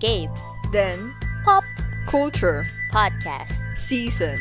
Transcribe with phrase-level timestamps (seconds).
[0.00, 0.30] Gabe.
[0.72, 1.14] Then,
[1.44, 1.64] Pop
[2.06, 3.52] culture, Podcast.
[3.76, 4.38] season,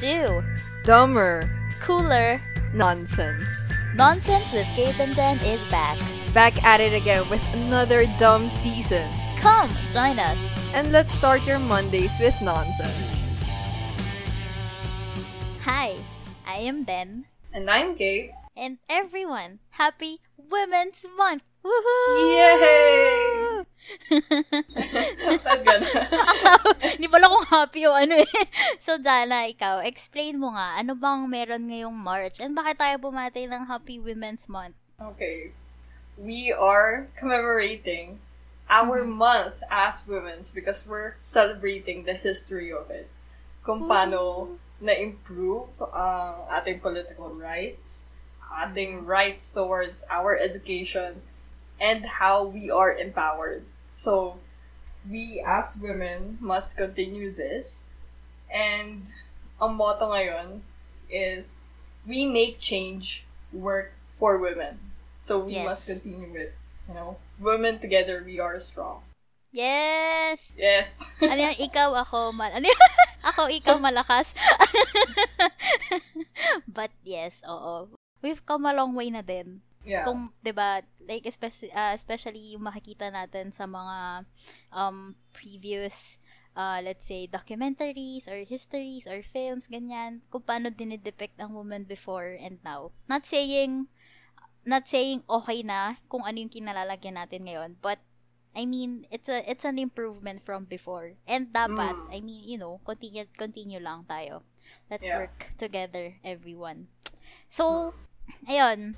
[0.00, 0.42] 2.
[0.84, 1.48] dumber,
[1.80, 2.40] Cooler.
[2.74, 3.46] nonsense.
[3.94, 5.96] Nonsense with Gabe and Den is back.
[6.34, 9.08] Back at it again with another dumb season.
[9.38, 10.36] Come, join us.
[10.74, 13.16] And let's start your Mondays with nonsense.
[15.64, 15.96] Hi,
[16.46, 17.24] I am Den.
[17.54, 18.30] And I'm Gabe.
[18.56, 21.42] And everyone, happy Women's Month!
[21.64, 22.36] Woohoo!
[22.36, 23.65] Yay!
[25.66, 25.94] Ganun?
[26.96, 28.30] Hindi pala kung happy o ano eh.
[28.84, 32.38] So, Jana, ikaw, explain mo nga, ano bang meron ngayong March?
[32.38, 34.76] And bakit tayo bumati ng Happy Women's Month?
[34.98, 35.52] Okay.
[36.16, 38.18] We are commemorating
[38.70, 43.06] our month as women's because we're celebrating the history of it.
[43.62, 48.08] Kung paano na-improve ang ating political rights,
[48.46, 51.22] ating rights towards our education,
[51.80, 53.64] and how we are empowered.
[53.96, 54.36] So,
[55.08, 57.88] we as women must continue this.
[58.52, 59.08] And
[59.56, 60.60] ang motto ngayon
[61.08, 61.64] is,
[62.04, 63.24] we make change
[63.56, 64.92] work for women.
[65.16, 65.64] So we Yes.
[65.64, 66.52] must continue it.
[66.84, 69.00] You know, women together, we are strong.
[69.48, 70.52] Yes!
[70.60, 71.00] Yes.
[71.24, 71.56] Ano yan?
[71.56, 72.52] Ikaw, ako, mal...
[72.52, 72.90] Ano yan?
[73.32, 74.36] ako, ikaw, malakas.
[76.68, 77.96] But yes, oo.
[78.20, 79.65] We've come a long way na din.
[79.86, 80.06] Yeah.
[80.06, 84.26] Kung, 'di ba, like especially, especially yung makikita natin sa mga
[84.74, 86.18] um previous
[86.56, 92.34] uh, let's say documentaries or histories or films ganyan, kung paano dinidepict ang woman before
[92.40, 92.90] and now.
[93.08, 93.88] Not saying
[94.66, 97.98] not saying okay na kung ano yung kinalalagyan natin ngayon, but
[98.56, 101.14] I mean, it's a it's an improvement from before.
[101.28, 102.08] And dapat, Mm.
[102.10, 104.42] I mean, you know, continue continue lang tayo.
[104.90, 105.20] Let's Yeah.
[105.28, 106.88] work together, everyone.
[107.52, 107.94] So,
[108.48, 108.96] ayun.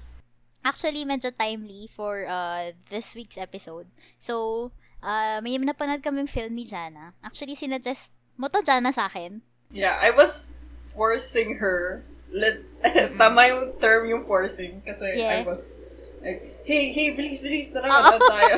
[0.69, 3.89] Actually, medyo timely for uh, this week's episode.
[4.21, 4.69] So,
[5.01, 7.17] uh, may napanood kaming film ni Jana.
[7.25, 9.41] Actually, sinuggest mo to, Jana, sa akin.
[9.73, 10.53] yeah, I was
[10.93, 12.05] forcing her.
[12.29, 12.61] Let,
[13.21, 14.85] tama yung term yung forcing.
[14.85, 15.41] Kasi Yeah.
[15.41, 15.73] I was
[16.21, 18.57] like, hey, hey, please, please, tara, manood tayo.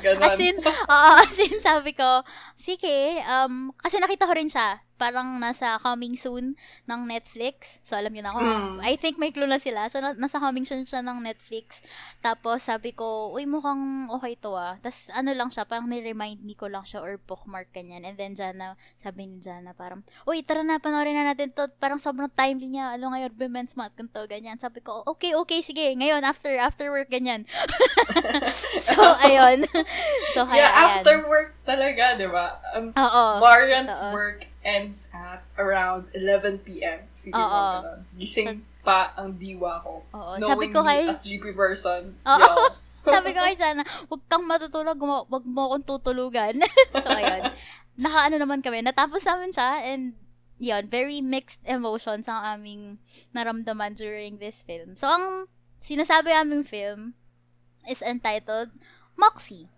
[0.00, 0.24] Ganon.
[0.32, 2.24] As in, oo, as in, sabi ko,
[2.56, 4.80] sige, um, kasi nakita ko rin siya.
[4.94, 6.54] Parang nasa coming soon
[6.86, 7.82] ng Netflix.
[7.82, 8.78] So, alam niyo na kung, Mm.
[8.80, 9.90] I think may clue na sila.
[9.90, 11.82] So, na- nasa coming soon siya ng Netflix.
[12.22, 14.78] Tapos, sabi ko, uy, mukhang okay to ah.
[14.78, 18.06] Tapos, ano lang siya, parang ni-remind me ko lang siya or bookmark kanyan.
[18.06, 21.66] And then, Jana, sabi ni Jana, parang, uy, tara na, panoorin na natin to.
[21.76, 22.94] Parang sobrang timely niya.
[22.94, 24.62] Ano ngayon, Women's Month, ganito, ganyan.
[24.62, 25.90] Sabi ko, okay, okay, sige.
[25.90, 27.42] Ngayon, after, after work, ganyan.
[28.86, 29.66] so, ayun.
[30.34, 31.02] so, kaya, yeah, ayan.
[31.02, 32.62] after work talaga, di ba?
[32.78, 33.24] Um, Oo.
[33.42, 37.04] Marian's work ends at around 11 p.m.
[37.12, 37.84] Sige Oo.
[37.84, 38.00] ganun.
[38.16, 40.04] Gising pa ang diwa ko.
[40.12, 40.32] Oo.
[40.40, 42.40] Knowing Sabi ko me, kay- a sleepy person, Oo.
[42.40, 42.52] yo.
[43.04, 44.96] Sabi ko kay Jana, huwag kang matutulog,
[45.28, 46.56] huwag mo akong tutulugan.
[47.04, 47.52] so, ayun.
[48.00, 48.80] Nakaano naman kami.
[48.80, 50.16] Natapos namin siya and
[50.56, 52.96] yun, very mixed emotions ang aming
[53.36, 54.96] naramdaman during this film.
[54.96, 55.52] So, ang
[55.84, 57.12] sinasabi aming film
[57.84, 58.72] is entitled
[59.20, 59.68] Moxie.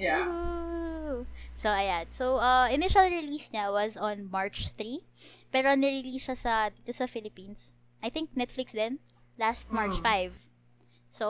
[0.00, 0.24] Yeah.
[0.24, 1.28] Woohoo!
[1.56, 2.06] So, ayan.
[2.10, 5.00] So, uh, initial release niya was on March 3.
[5.48, 7.72] Pero nirelease siya sa, dito sa Philippines.
[8.02, 9.00] I think Netflix din.
[9.38, 10.32] Last March Mm.
[10.32, 10.32] 5.
[11.08, 11.26] So,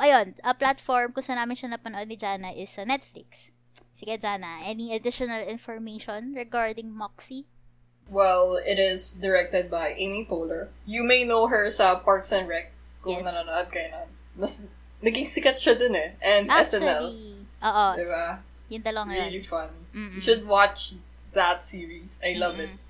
[0.00, 0.34] ayun.
[0.42, 3.52] A platform kung saan namin siya napanood ni Jana is sa Netflix.
[3.92, 4.64] Sige, Jana.
[4.64, 7.44] Any additional information regarding Moxie?
[8.08, 10.72] Well, it is directed by Amy Poehler.
[10.88, 12.72] You may know her sa Parks and Rec
[13.04, 13.24] kung Yes.
[13.28, 14.00] nanonood kayo na.
[14.32, 14.64] Mas,
[15.04, 16.16] naging sikat siya dun eh.
[16.24, 17.12] And SNL.
[17.12, 17.88] Actually, oo.
[17.94, 18.26] Diba?
[18.68, 19.24] Yung dalawang yun.
[19.32, 19.70] Really fun.
[19.94, 20.14] Mm-mm.
[20.16, 20.94] You should watch
[21.32, 22.20] that series.
[22.24, 22.70] I love it.
[22.70, 22.86] Mm-mm.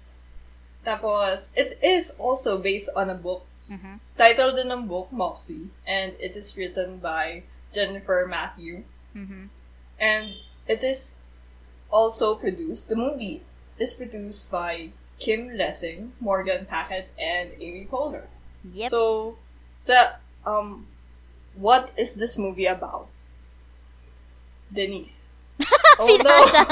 [0.87, 3.44] Tapos, it is also based on a book.
[3.69, 4.00] Mhm.
[4.17, 5.69] Title din ng book, Moxie.
[5.84, 8.83] And it is written by Jennifer Matthew.
[9.15, 9.53] Mhm.
[10.00, 10.33] And
[10.67, 11.15] it is
[11.91, 13.43] also produced, the movie
[13.78, 18.31] is produced by Kim Lessing, Morgan Packett, and Amy Poehler.
[18.62, 18.91] Yep.
[18.91, 19.37] So,
[19.78, 20.87] sa, um,
[21.59, 23.11] what is this movie about?
[24.72, 25.38] Denise.
[25.99, 26.63] Oh Pinasa.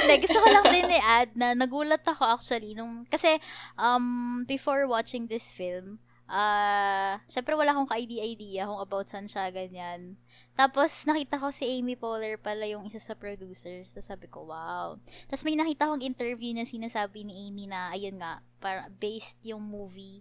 [0.00, 3.38] Hindi, gusto ko lang din i-add na nagulat ako actually nung, kasi,
[3.76, 6.00] um, before watching this film,
[6.30, 10.16] ah, syempre wala akong ka-idea-idea kung about saan siya, ganyan.
[10.54, 13.82] Tapos, nakita ko si Amy Poehler pala yung isa sa producer.
[13.88, 15.00] So, sabi ko, wow.
[15.26, 19.64] Tapos, may nakita akong interview na sinasabi ni Amy na, ayun nga, para based yung
[19.64, 20.20] movie.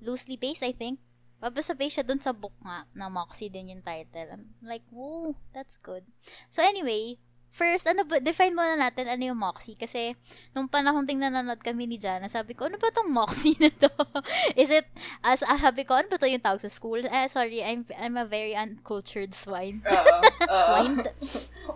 [0.00, 0.98] Loosely based, I think.
[1.42, 4.32] Based siya dun sa book nga, na Moxie din yung title.
[4.32, 6.04] I'm like, woo, that's good.
[6.48, 7.20] So, anyway,
[7.54, 9.78] first, ano ba, define muna natin ano yung Moxie.
[9.78, 10.18] Kasi,
[10.50, 13.92] nung panahon ting nanonood kami ni Jana, sabi ko, ano ba tong Moxie na to?
[14.58, 14.90] Is it,
[15.22, 17.04] as uh, sabi ko, ano ba to yung tawag sa school?
[17.04, 19.84] Eh, sorry, I'm, I'm a very uncultured swine.
[19.86, 20.16] Oo.
[20.50, 20.64] oo.
[20.66, 21.06] swine?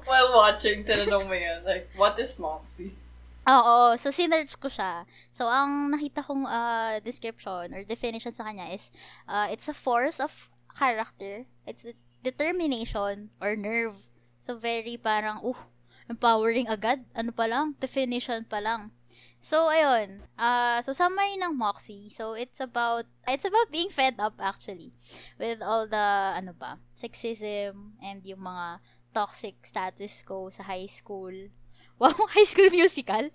[0.09, 2.97] While watching, tinanong mo yan, like, what is Moxie?
[3.49, 3.97] Oo.
[3.97, 5.09] So, sinerch ko siya.
[5.33, 8.93] So, ang nakita kong uh, description or definition sa kanya is,
[9.25, 11.49] uh, it's a force of character.
[11.65, 14.05] It's a determination or nerve.
[14.45, 15.57] So, very parang, uh,
[16.13, 17.09] empowering agad.
[17.17, 17.73] Ano pa lang?
[17.81, 18.93] Definition pa lang.
[19.41, 20.29] So, ayun.
[20.37, 22.13] Uh, so, summary ng Moxie.
[22.13, 24.93] So, it's about, it's about being fed up actually.
[25.41, 28.85] With all the, ano ba, sexism and yung mga
[29.15, 31.33] toxic status quo sa high school.
[31.99, 33.31] Wow, high school musical.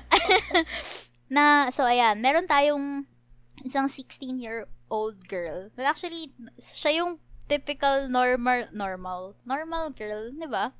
[1.34, 2.22] na, so, ayan.
[2.22, 3.06] Meron tayong
[3.66, 5.68] isang 16-year-old girl.
[5.74, 7.18] Well, actually, siya yung
[7.50, 10.70] typical normal, normal, normal girl, di ba?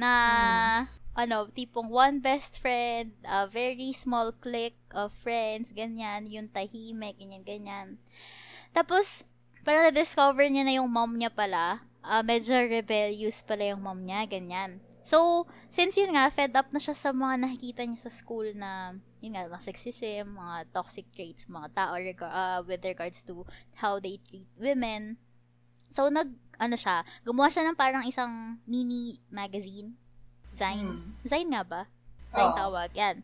[0.00, 0.84] Na, mm.
[1.20, 7.44] ano, tipong one best friend, a very small clique of friends, ganyan, yung tahimik, ganyan,
[7.44, 7.86] ganyan.
[8.72, 9.28] Tapos,
[9.60, 14.24] para na-discover niya na yung mom niya pala, uh, medyo rebellious pala yung mom niya,
[14.24, 14.80] ganyan.
[15.06, 18.98] So, since yun nga, fed up na siya sa mga nakikita niya sa school na,
[19.22, 23.46] yun nga, mga sexism, mga toxic traits, mga tao reg- uh, with regards to
[23.78, 25.14] how they treat women,
[25.86, 29.94] So, nag, ano siya, gumawa siya ng parang isang mini magazine.
[30.50, 30.82] Zine.
[30.82, 31.12] Hmm.
[31.22, 31.82] Zine nga ba?
[32.34, 32.56] Zine oh.
[32.56, 32.90] tawag.
[32.96, 33.22] Yan.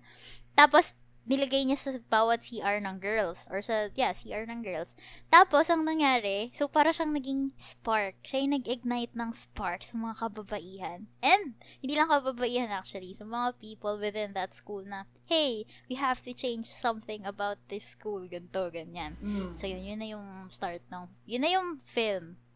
[0.55, 0.95] Tapos,
[1.27, 3.47] nilagay niya sa bawat CR ng girls.
[3.47, 4.99] Or sa, yeah, CR ng girls.
[5.31, 8.19] Tapos, ang nangyari, so para siyang naging spark.
[8.27, 11.07] Siya yung nag-ignite ng spark sa mga kababaihan.
[11.23, 16.21] And, hindi lang kababaihan actually, sa mga people within that school na, hey, we have
[16.27, 19.17] to change something about this school, ganto, ganyan.
[19.23, 19.55] Mm.
[19.55, 22.37] So, yun, yun na yung start ng, yun na yung film.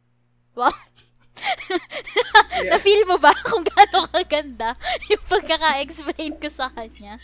[0.56, 0.72] Wow.
[1.36, 2.72] Yeah.
[2.76, 4.74] Na-feel mo ba kung gaano kaganda
[5.08, 7.20] yung pagkaka-explain ko sa kanya?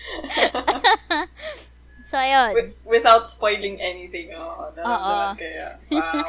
[2.10, 2.52] so, ayun.
[2.52, 4.32] With, without spoiling anything.
[4.36, 5.78] Oo, oh, kaya.
[5.92, 6.28] Wow.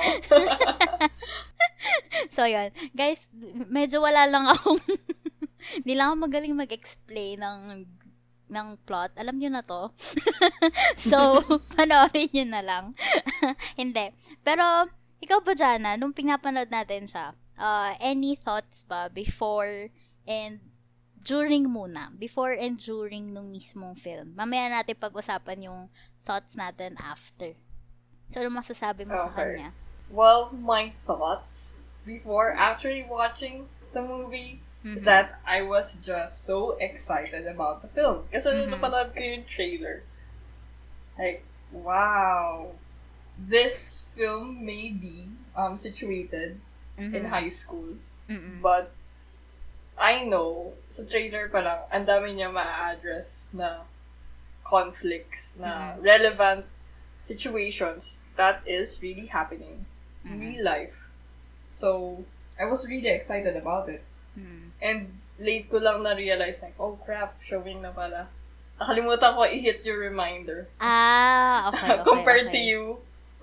[2.31, 2.71] so, ayun.
[2.95, 3.27] Guys,
[3.67, 4.79] medyo wala lang akong
[5.83, 7.59] hindi lang ako magaling mag-explain ng
[8.53, 9.17] ng plot.
[9.17, 9.89] Alam nyo na to.
[11.09, 11.41] so,
[11.73, 12.85] panoorin nyo na lang.
[13.79, 14.13] hindi.
[14.45, 14.87] Pero,
[15.23, 19.89] ikaw ba, Jana, nung pinapanood natin siya, uh, any thoughts ba before
[20.27, 20.59] and
[21.23, 22.11] during muna?
[22.17, 24.35] Before and during nung mismong film.
[24.35, 25.81] Mamaya natin pag-usapan yung
[26.27, 27.55] thoughts natin after.
[28.29, 29.23] So, ano masasabi mo okay.
[29.23, 29.69] sa kanya?
[30.09, 31.73] Well, my thoughts
[32.05, 34.97] before actually watching the movie mm-hmm.
[34.97, 38.27] is that I was just so excited about the film.
[38.31, 38.73] Kasi mm-hmm.
[38.73, 40.03] napanood ko yung trailer,
[41.17, 42.75] like, wow,
[43.39, 46.59] this film may be um, situated
[46.97, 47.15] mm-hmm.
[47.15, 47.97] in high school.
[48.29, 48.61] Mm-mm.
[48.61, 48.91] But,
[49.97, 53.85] I know, sa trailer pa lang, ang dami niya ma-address na
[54.63, 56.01] conflicts, na mm-hmm.
[56.01, 56.63] relevant
[57.21, 59.85] situations that is really happening
[60.25, 60.41] in mm-hmm.
[60.41, 61.11] real life.
[61.67, 62.21] So,
[62.59, 64.03] I was really excited about it.
[64.37, 64.67] Mm-hmm.
[64.81, 64.99] And
[65.39, 68.29] late ko lang na-realize, like, oh crap, showing na pala.
[68.77, 70.67] Nakalimutan ko i-hit your reminder.
[70.81, 72.55] Ah, okay, okay Compared okay.
[72.57, 72.83] to you,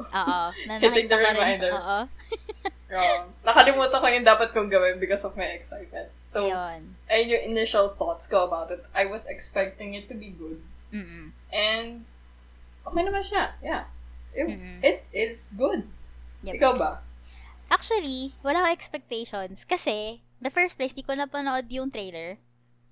[0.00, 0.40] Oo.
[0.66, 1.72] Na Hitting the reminder.
[1.76, 1.98] Oo.
[2.96, 6.10] um, nakalimutan ko yung dapat kong gawin because of my excitement.
[6.26, 6.96] So, Ayun.
[7.06, 8.82] ayun yung initial thoughts ko about it.
[8.96, 10.60] I was expecting it to be good.
[10.90, 11.30] Mm-mm.
[11.52, 12.04] And,
[12.82, 13.54] okay naman siya.
[13.62, 13.84] Yeah.
[14.34, 14.48] It,
[14.82, 15.86] it is good.
[16.46, 16.54] Yep.
[16.56, 17.02] Ikaw ba?
[17.70, 19.62] Actually, wala akong expectations.
[19.62, 22.38] Kasi, the first place, di ko napanood yung trailer.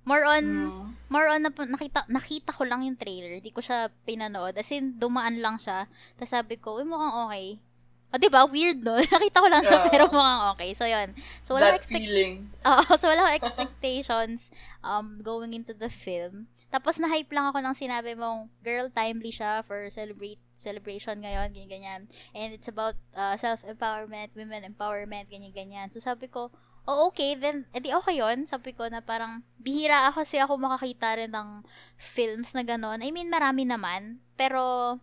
[0.08, 0.88] More on, mm.
[1.12, 3.44] more on, na, nakita, nakita ko lang yung trailer.
[3.44, 4.56] Di ko siya pinanood.
[4.56, 5.84] As in, dumaan lang siya.
[6.16, 7.60] Tapos sabi ko, uy, mukhang okay.
[8.08, 8.40] O, oh, diba?
[8.48, 8.96] Weird, no?
[9.20, 9.92] Nakita ko lang siya, yeah.
[9.92, 10.72] pero mukhang okay.
[10.72, 11.12] So, yun.
[11.44, 12.48] So, wala That expect- feeling.
[12.64, 14.48] Oo, so wala expectations
[14.80, 16.48] um, going into the film.
[16.72, 22.08] Tapos, na-hype lang ako nang sinabi mong, girl, timely siya for celebrate celebration ngayon, ganyan-ganyan.
[22.32, 25.92] And it's about uh, self-empowerment, women empowerment, ganyan-ganyan.
[25.92, 26.48] So, sabi ko,
[26.88, 28.48] oh, okay, then, edi okay yun.
[28.48, 31.62] Sabi ko na parang, bihira ako kasi ako makakita rin ng
[32.00, 33.04] films na gano'n.
[33.04, 34.24] I mean, marami naman.
[34.40, 34.96] Pero,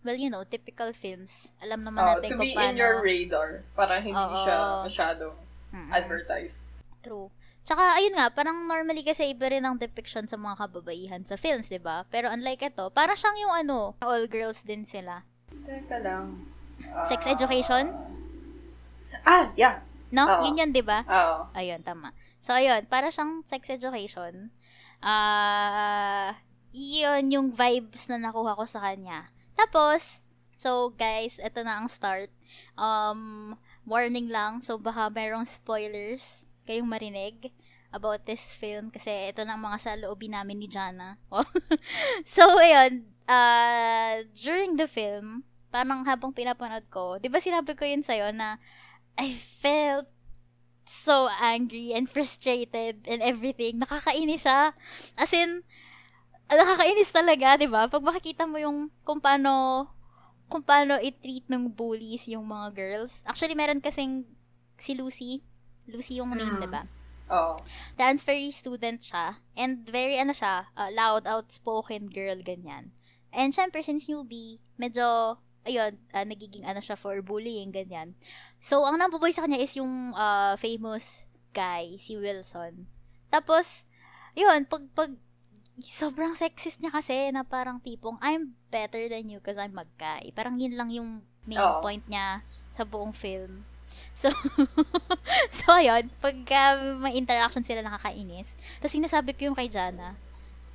[0.00, 1.52] well, you know, typical films.
[1.60, 2.56] Alam naman uh, natin kung paano.
[2.56, 3.50] To be in your radar.
[3.76, 4.40] Para hindi Oo.
[4.40, 4.56] siya
[4.88, 5.36] masyadong
[5.76, 5.90] mm-hmm.
[5.92, 6.64] advertised.
[7.04, 7.28] True.
[7.66, 11.68] Tsaka, ayun nga, parang normally kasi iba rin ang depiction sa mga kababaihan sa films,
[11.68, 12.06] di ba?
[12.08, 15.26] Pero unlike ito, para siyang yung ano, all girls din sila.
[15.66, 16.46] Teka lang.
[16.78, 17.90] Uh, Sex education?
[19.26, 19.82] Ah, yeah.
[20.16, 20.24] No?
[20.24, 20.48] Oo.
[20.48, 21.04] Yun yun, di ba?
[21.04, 21.52] Oo.
[21.52, 22.16] Ayun, tama.
[22.40, 24.48] So, ayun, para siyang sex education.
[25.04, 26.30] Ah, uh,
[26.72, 29.28] yun yung vibes na nakuha ko sa kanya.
[29.52, 30.24] Tapos,
[30.56, 32.32] so guys, ito na ang start.
[32.80, 33.52] Um,
[33.84, 37.52] warning lang, so baka merong spoilers kayong marinig.
[37.96, 41.16] about this film kasi ito na ang mga sa loobin namin ni Jana.
[42.28, 48.04] so, ayun, uh, during the film, parang habang pinapanood ko, di ba sinabi ko yun
[48.04, 48.60] sa'yo na
[49.16, 50.06] I felt
[50.86, 53.82] so angry and frustrated and everything.
[53.82, 54.72] Nakakainis siya.
[55.18, 55.66] As in,
[56.46, 57.90] nakakainis talaga, di ba?
[57.90, 59.86] Pag makikita mo yung kung paano
[60.46, 63.26] kung paano i-treat ng bullies yung mga girls.
[63.26, 64.22] Actually, meron kasing
[64.78, 65.42] si Lucy.
[65.90, 66.62] Lucy yung name, mm.
[66.62, 66.86] di ba?
[67.34, 67.58] Oo.
[67.98, 69.42] Transferee student siya.
[69.58, 72.94] And very, ano siya, uh, loud, outspoken girl, ganyan.
[73.34, 78.14] And syempre, since newbie, medyo, ayun, uh, nagiging ano siya for bullying, ganyan.
[78.62, 82.86] So, ang nabuboy sa kanya is yung uh, famous guy, si Wilson.
[83.28, 83.84] Tapos,
[84.38, 85.10] yun, pag, pag
[85.82, 90.32] sobrang sexist niya kasi na parang tipong, I'm better than you because I'm a guy.
[90.32, 91.82] Parang yun lang yung main Oo.
[91.84, 92.40] point niya
[92.72, 93.66] sa buong film.
[94.12, 94.32] So,
[95.58, 100.18] so ayun, pagka may interaction sila nakakainis, tapos sinasabi ko yung kay Jana,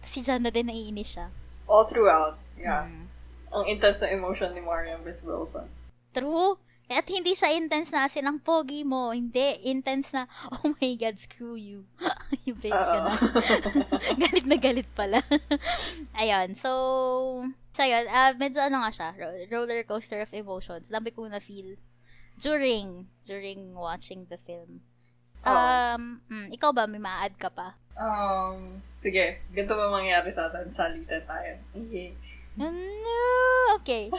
[0.05, 1.27] si Jana din naiinis siya.
[1.67, 2.87] All throughout, yeah.
[2.87, 3.10] Hmm.
[3.51, 5.67] Ang intense na emotion ni Mariam with Wilson.
[6.15, 6.59] True.
[6.91, 9.15] At hindi siya intense na silang pogi mo.
[9.15, 9.63] Hindi.
[9.63, 10.27] Intense na,
[10.59, 11.87] oh my God, screw you.
[12.43, 13.11] you bitch ka na.
[14.27, 15.23] galit na galit pala.
[16.19, 16.51] Ayun.
[16.59, 16.71] So,
[17.71, 18.11] so yun.
[18.11, 19.09] Uh, medyo ano nga siya.
[19.47, 20.91] Roller coaster of emotions.
[20.91, 21.79] Dami ko na-feel
[22.43, 24.83] during, during watching the film.
[25.41, 27.79] Um, mm, ikaw ba, may ma-add ka pa?
[27.95, 29.39] Um, sige.
[29.55, 30.69] Ganito ba mangyari sa atin?
[30.69, 31.55] Salitan tayo.
[31.73, 32.13] Yeah.
[32.57, 34.11] No, okay.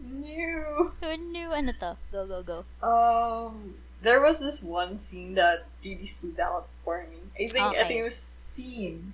[0.00, 0.92] new.
[1.00, 1.96] So new ano to?
[2.12, 2.58] Go, go, go.
[2.80, 7.20] Um, there was this one scene that really stood out for me.
[7.36, 7.80] I think, okay.
[7.80, 9.12] I think it was scene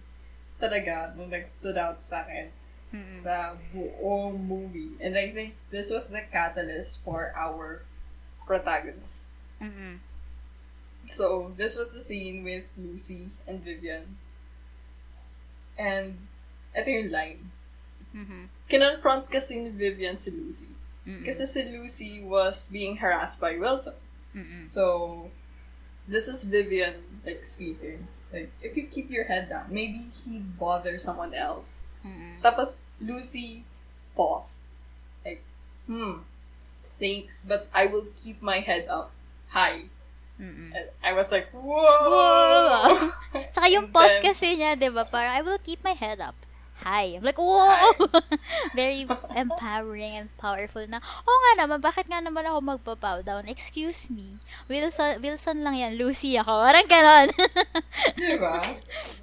[0.60, 2.52] talaga na nag-stood out sa akin
[2.92, 3.06] mm-hmm.
[3.06, 4.98] sa buong movie.
[5.00, 7.82] And I think this was the catalyst for our
[8.46, 9.24] protagonist.
[9.62, 10.02] Mm-hmm.
[11.08, 14.20] So, this was the scene with Lucy and Vivian.
[15.78, 16.28] And,
[16.76, 17.50] ito yung line.
[18.14, 18.42] Mm-hmm.
[18.66, 20.70] Kinonfront kasi ni Vivian si Lucy.
[21.06, 21.24] Mm-mm.
[21.24, 23.96] Kasi si Lucy was being harassed by Wilson.
[24.34, 24.62] Mm-mm.
[24.66, 25.30] So,
[26.06, 28.06] this is Vivian, like, speaking.
[28.32, 31.82] Like, if you keep your head down, maybe he'd bother someone else.
[32.06, 32.38] Mm-mm.
[32.42, 33.64] Tapos, Lucy
[34.14, 34.62] paused.
[35.24, 35.42] Like,
[35.86, 36.22] hmm,
[36.98, 39.10] thanks, but I will keep my head up
[39.50, 39.90] high.
[40.40, 40.72] Mm-mm.
[40.72, 41.66] And I was like, whoa!
[41.66, 43.10] whoa!
[43.52, 45.04] Tsaka yung pause kasi niya, di ba?
[45.04, 46.38] Parang, I will keep my head up
[46.82, 47.16] hi.
[47.16, 47.92] I'm like, whoa!
[48.74, 49.06] Very
[49.36, 53.48] empowering and powerful na, oh nga naman, bakit nga naman ako magpa-bow down?
[53.48, 54.40] Excuse me.
[54.68, 55.92] Wilson, Wilson lang yan.
[56.00, 56.64] Lucy ako.
[56.64, 57.28] Parang ganon.
[58.18, 58.58] diba?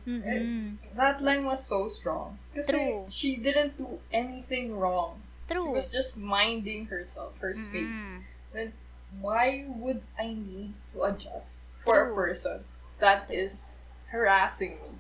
[0.08, 0.78] Mm-mm.
[0.78, 2.38] Eh, that line was so strong.
[2.54, 3.06] Kasi True.
[3.10, 5.22] she didn't do anything wrong.
[5.50, 5.66] True.
[5.66, 8.04] She was just minding herself, her space.
[8.04, 8.22] Mm-mm.
[8.54, 8.74] Then,
[9.20, 12.14] why would I need to adjust for True.
[12.14, 12.58] a person
[13.00, 13.66] that is
[14.12, 14.92] harassing me?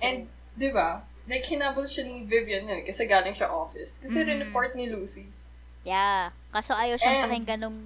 [0.00, 3.98] And, di ba, like, hinabol siya ni Vivian yun kasi galing siya office.
[4.02, 4.30] Kasi mm-hmm.
[4.30, 5.26] rin-report ni Lucy.
[5.86, 6.34] Yeah.
[6.50, 7.76] Kaso ayaw siyang And, pakinggan ng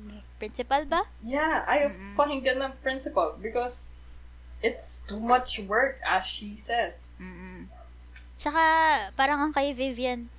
[0.40, 1.04] principal ba?
[1.20, 2.16] Yeah, ayaw mm-hmm.
[2.16, 3.92] pakinggan ng principal because
[4.64, 7.12] it's too much work as she says.
[7.20, 7.68] Mm-hmm.
[8.40, 8.62] Tsaka,
[9.20, 10.32] parang ang kay Vivian,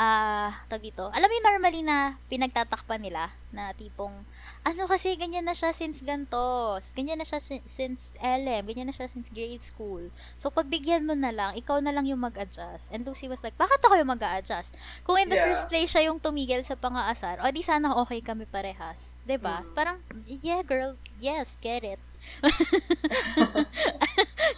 [0.00, 4.24] ah, uh, tag dito, alam mo yung normally na pinagtatakpan nila, na tipong,
[4.62, 6.78] ano kasi, ganyan na siya since ganto.
[6.94, 8.62] Ganyan na siya si- since LM.
[8.62, 10.14] Ganyan na siya since grade school.
[10.38, 12.86] So, pagbigyan mo na lang, ikaw na lang yung mag-adjust.
[12.94, 14.78] And Lucy was like, bakit ako yung mag-adjust?
[15.02, 15.50] Kung in the yeah.
[15.50, 19.10] first place siya yung tumigil sa pang-aasar, o di sana okay kami parehas.
[19.22, 19.56] ba diba?
[19.66, 19.74] Mm.
[19.74, 19.98] Parang,
[20.30, 21.98] yeah, girl, yes, get it.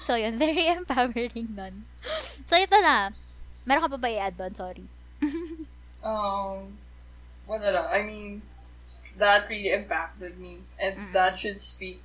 [0.04, 1.88] so, yun, very empowering nun.
[2.44, 3.16] So, ito na.
[3.64, 4.52] Meron ka pa ba i-add doon?
[4.52, 4.84] Sorry.
[6.04, 6.76] um,
[7.48, 7.88] wala lang.
[7.88, 8.44] I mean,
[9.18, 11.12] that really impacted me and mm-hmm.
[11.12, 12.02] that should speak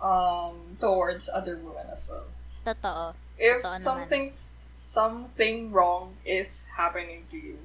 [0.00, 2.26] um towards other women as well.
[2.64, 3.14] Totoo.
[3.38, 4.84] If Totoo something's naman.
[4.84, 7.58] something wrong is happening to you,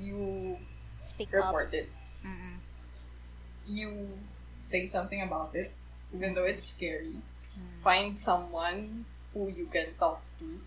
[0.00, 0.58] you
[1.02, 1.74] speak report up.
[1.74, 1.88] it.
[2.24, 2.56] Mm-mm.
[3.68, 4.08] You
[4.56, 5.72] say something about it,
[6.14, 7.20] even though it's scary.
[7.54, 7.80] Mm.
[7.80, 10.60] Find someone who you can talk to.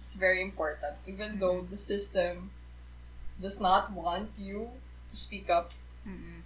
[0.00, 1.40] It's very important, even mm-hmm.
[1.40, 2.50] though the system
[3.40, 4.70] does not want you
[5.08, 5.72] to speak up.
[6.06, 6.44] Mm-mm.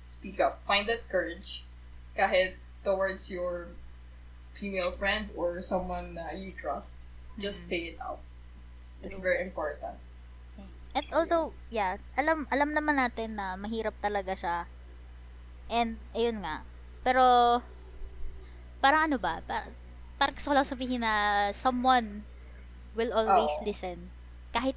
[0.00, 0.60] Speak up.
[0.62, 1.64] Find that courage
[2.16, 3.72] kahit towards your
[4.54, 6.96] female friend or someone that you trust.
[7.38, 7.70] Just mm-hmm.
[7.70, 8.20] say it out.
[9.02, 9.98] It's very important.
[10.92, 14.68] At although, yeah, alam alam naman natin na mahirap talaga siya.
[15.72, 16.60] And, ayun nga.
[17.00, 17.24] Pero,
[18.84, 19.40] para ano ba?
[19.40, 19.72] Para,
[20.20, 22.28] parang gusto ko lang sabihin na someone
[22.92, 23.64] will always oh.
[23.64, 24.12] listen.
[24.52, 24.76] Kahit,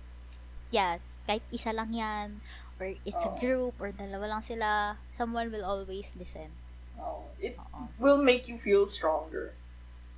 [0.72, 2.40] yeah, kahit isa lang yan,
[2.80, 6.52] or it's a group, or dalawa lang sila, someone will always listen.
[7.00, 7.88] Oh, it Oo.
[8.00, 9.56] will make you feel stronger.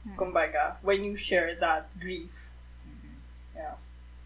[0.05, 0.17] Hmm.
[0.17, 2.53] Kumbaga, when you share that grief.
[2.85, 3.17] Mm-hmm.
[3.57, 3.77] Yeah.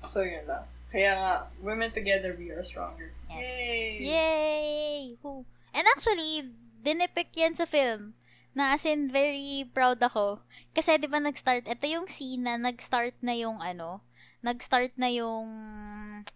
[0.04, 0.68] So, yun lang.
[0.92, 1.34] Kaya nga,
[1.64, 3.16] women together, we are stronger.
[3.32, 3.40] Yes.
[3.40, 3.92] Yay!
[4.04, 5.00] Yay!
[5.24, 5.48] Who?
[5.72, 6.52] And actually,
[6.84, 8.20] dinipick yan sa film.
[8.52, 10.44] Na as in, very proud ako.
[10.76, 14.04] Kasi di ba nag-start, ito yung scene na nag-start na yung ano,
[14.44, 15.48] nag-start na yung,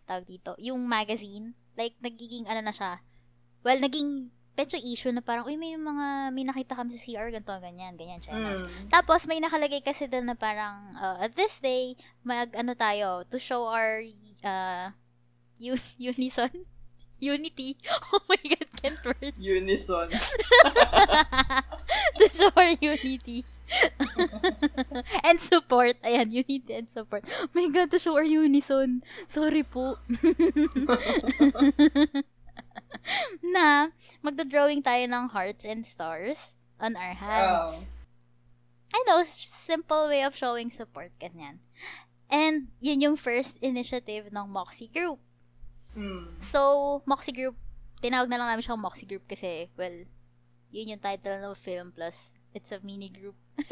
[0.08, 1.52] tawag dito, yung magazine.
[1.75, 3.03] Like, nagiging ano na siya.
[3.63, 7.55] Well, naging, medyo issue na parang, uy, may mga, may nakita kami sa CR, ganito,
[7.60, 8.34] ganyan, ganyan, siya.
[8.36, 8.88] Mm.
[8.88, 13.36] Tapos, may nakalagay kasi doon na parang, uh, at this day, mag, ano tayo, to
[13.36, 14.00] show our,
[14.48, 14.96] uh,
[15.60, 16.51] un- unison,
[17.20, 17.75] unity.
[18.13, 19.39] Oh my God, can't words.
[19.39, 20.12] Unison.
[22.20, 23.44] to show our unity.
[25.27, 25.98] and support.
[26.03, 27.25] Ayan, unity and support.
[27.27, 29.03] Oh my God, to show our unison.
[29.27, 29.98] Sorry po.
[33.41, 33.89] na,
[34.22, 37.81] magda-drawing tayo ng hearts and stars on our hands.
[37.81, 37.84] Oh.
[38.95, 41.60] I know, simple way of showing support, ganyan.
[42.31, 45.19] And, yun yung first initiative ng Moxie Group.
[45.95, 46.39] Mm.
[46.39, 47.55] So, Moxie Group,
[48.01, 50.07] tinawag na lang namin siyang Moxie Group kasi, well,
[50.72, 53.36] yun yung title ng film plus it's a mini group.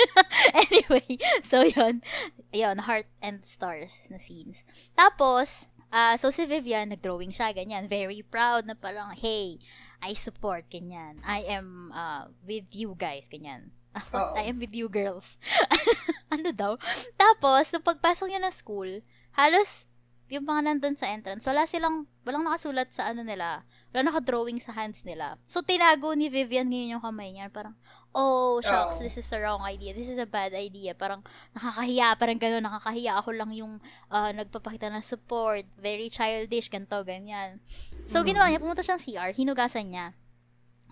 [0.54, 2.04] anyway, so yun.
[2.52, 4.68] Yun, Heart and Stars na scenes.
[5.00, 7.88] Tapos, ah so si Vivian, nag-drawing siya, ganyan.
[7.88, 9.58] Very proud na parang, hey,
[10.04, 11.24] I support, ganyan.
[11.24, 13.72] I am uh, with you guys, ganyan.
[14.14, 15.40] I am with you girls.
[16.34, 16.76] ano daw?
[17.16, 19.00] Tapos, nung pagpasok niya ng school,
[19.40, 19.88] halos
[20.34, 23.62] yung mga nandun sa entrance, wala silang, walang nakasulat sa ano nila,
[23.94, 25.38] wala naka-drawing sa hands nila.
[25.46, 27.54] So, tinago ni Vivian ngayon yung kamay niya.
[27.54, 27.78] Parang,
[28.12, 29.06] oh, shucks, Oo.
[29.06, 29.94] this is the wrong idea.
[29.94, 30.98] This is a bad idea.
[30.98, 31.22] Parang,
[31.54, 32.18] nakakahiya.
[32.18, 33.22] Parang gano'n, nakakahiya.
[33.22, 33.78] Ako lang yung
[34.10, 35.62] ah, nagpapakita ng support.
[35.78, 37.62] Very childish, ganto ganyan.
[38.10, 38.34] So, Mm.
[38.34, 40.18] ginawa niya, pumunta siyang CR, hinugasan niya.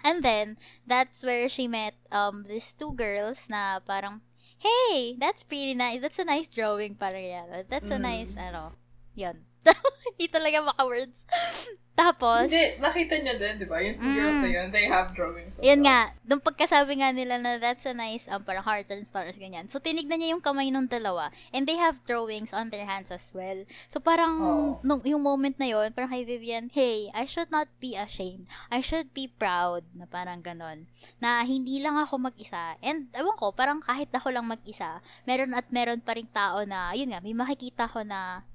[0.05, 4.22] And then, that's where she met um these two girls na parang,
[4.58, 6.01] hey, that's pretty nice.
[6.01, 7.65] That's a nice drawing, parang yan.
[7.70, 8.05] That's a Mm.
[8.05, 8.74] nice, ano,
[9.13, 9.46] yun.
[10.18, 11.25] Hindi talaga maka-words.
[11.91, 13.77] Tapos, Hindi, nakita niya din, di ba?
[13.84, 14.15] Yung two Mm.
[14.15, 17.84] girls na yun, they have drawings as yun nga, nung pagkasabi nga nila na that's
[17.84, 19.68] a nice, um, parang heart and stars, ganyan.
[19.68, 21.30] So, tinignan niya yung kamay nung dalawa.
[21.51, 23.68] And they have drawings on their hands as well.
[23.92, 24.79] So, parang, Oo.
[24.81, 28.48] nung, yung moment na yun, parang kay Vivian, hey, I should not be ashamed.
[28.72, 30.88] I should be proud, na parang ganon.
[31.20, 32.79] Na hindi lang ako mag-isa.
[32.79, 36.96] And, ewan ko, parang kahit ako lang mag-isa, meron at meron pa rin tao na,
[36.96, 38.48] yun nga, may makikita ko na,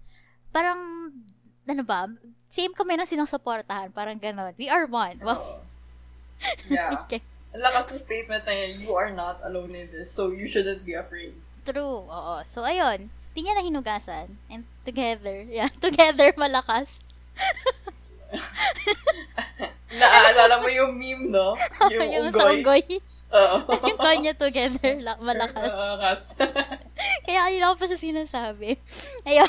[0.56, 1.12] parang,
[1.68, 2.08] ano ba,
[2.48, 4.56] same kami na sinusuportahan, parang ganon.
[4.56, 5.20] We are one.
[5.20, 5.36] Wow.
[5.36, 5.60] Oo.
[6.68, 6.96] Yeah.
[7.04, 7.20] Okay.
[7.56, 10.84] Ang lakas ng statement na yan, you are not alone in this, so you shouldn't
[10.84, 11.32] be afraid.
[11.64, 12.36] True, oo.
[12.44, 13.08] So, ayun.
[13.32, 14.36] Di niya na hinugasan.
[14.52, 17.00] And together, yeah, together malakas.
[19.88, 21.56] Naaalala mo yung meme, no?
[21.88, 22.84] Yung, yung sa unggoy.
[22.84, 23.00] unggoy.
[23.32, 23.56] Oo.
[23.88, 25.72] yung kanya together, la- malakas.
[25.72, 26.20] Malakas.
[27.24, 28.76] Kaya kanina ko pa siya sinasabi.
[29.24, 29.48] Ayun.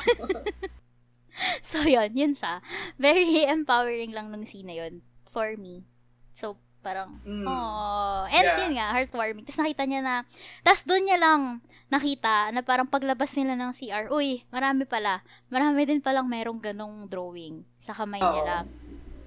[1.65, 2.09] so, yun.
[2.11, 2.59] Yun siya.
[2.95, 5.01] Very empowering lang nung scene na yun.
[5.27, 5.85] For me.
[6.33, 7.45] So, parang, Mm.
[7.45, 8.23] oh.
[8.27, 8.57] And Yeah.
[8.59, 9.43] yun nga, heartwarming.
[9.43, 10.15] Tapos nakita niya na,
[10.61, 11.41] tapos doon niya lang
[11.87, 15.23] nakita na parang paglabas nila ng CR, uy, marami pala.
[15.47, 18.31] Marami din palang merong ganong drawing sa kamay Oo.
[18.33, 18.67] nila.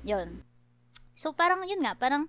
[0.04, 0.40] Yun.
[1.16, 2.28] So, parang yun nga, parang,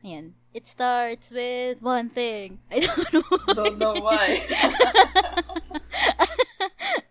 [0.00, 2.56] ayun, it starts with one thing.
[2.72, 3.28] I don't know.
[3.52, 4.40] Don't know why.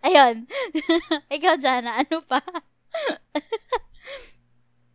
[0.06, 0.46] Ayun.
[1.36, 2.38] Ikaw, Jana, ano pa?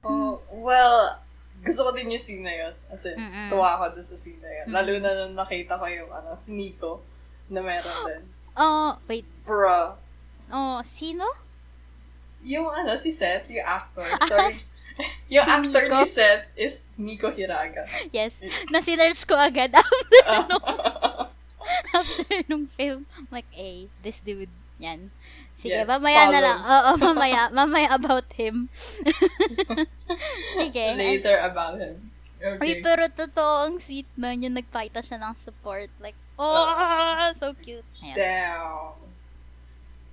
[0.01, 1.21] Oh, well,
[1.61, 2.73] gusto ko din yung scene na yun.
[2.89, 3.53] As in, Mm-mm.
[3.53, 4.65] tuwa ako dun sa scene na yun.
[4.65, 4.73] Mm.
[4.73, 7.05] Lalo na nung nakita ko yung ano, si Nico
[7.45, 8.23] na meron din.
[8.57, 9.29] Oh, wait.
[9.45, 9.93] Bruh.
[10.49, 11.21] Oh, sino?
[12.41, 14.09] Yung ano, si Seth, yung actor.
[14.25, 14.57] Sorry.
[15.29, 16.01] yung Si actor Nico?
[16.01, 17.85] ni Seth is Nico Hiraga.
[18.09, 18.41] Yes.
[18.73, 21.29] Na-sinerch ko agad after, Ah.
[21.93, 23.05] after nung film.
[23.13, 24.49] I'm like, eh, this dude.
[24.81, 25.13] Yan.
[25.53, 26.41] Sige, Yes, mamaya na follow.
[26.41, 26.59] lang.
[26.65, 27.41] Oo, mamaya.
[27.49, 28.65] Mamaya about him.
[30.57, 30.83] Sige.
[30.91, 31.95] and- Later about him.
[32.41, 32.81] Okay.
[32.81, 35.93] pero totoo ang sweet man yung nagpakita siya ng support.
[36.01, 36.65] Like, oh,
[37.37, 37.85] so cute.
[38.01, 38.17] Ayan.
[38.17, 38.97] Damn.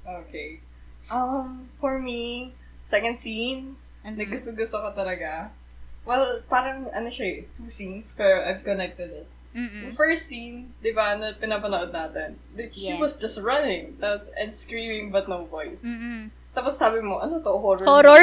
[0.05, 0.61] Okay.
[1.09, 4.21] Um, for me, second scene, Mhm.
[4.21, 5.57] na gusto-gusto ko talaga.
[6.05, 9.29] Well, parang ano siya eh, two scenes, pero I've connected it.
[9.59, 9.91] Mm-mm.
[9.91, 13.03] First scene, di ba, na pinapanood natin, like, she Yes.
[13.03, 15.83] was just running, tapos, and screaming but no voice.
[15.83, 16.31] Mm-mm.
[16.55, 17.87] Tapos sabi mo, ano to, horror?
[17.87, 18.23] Horror.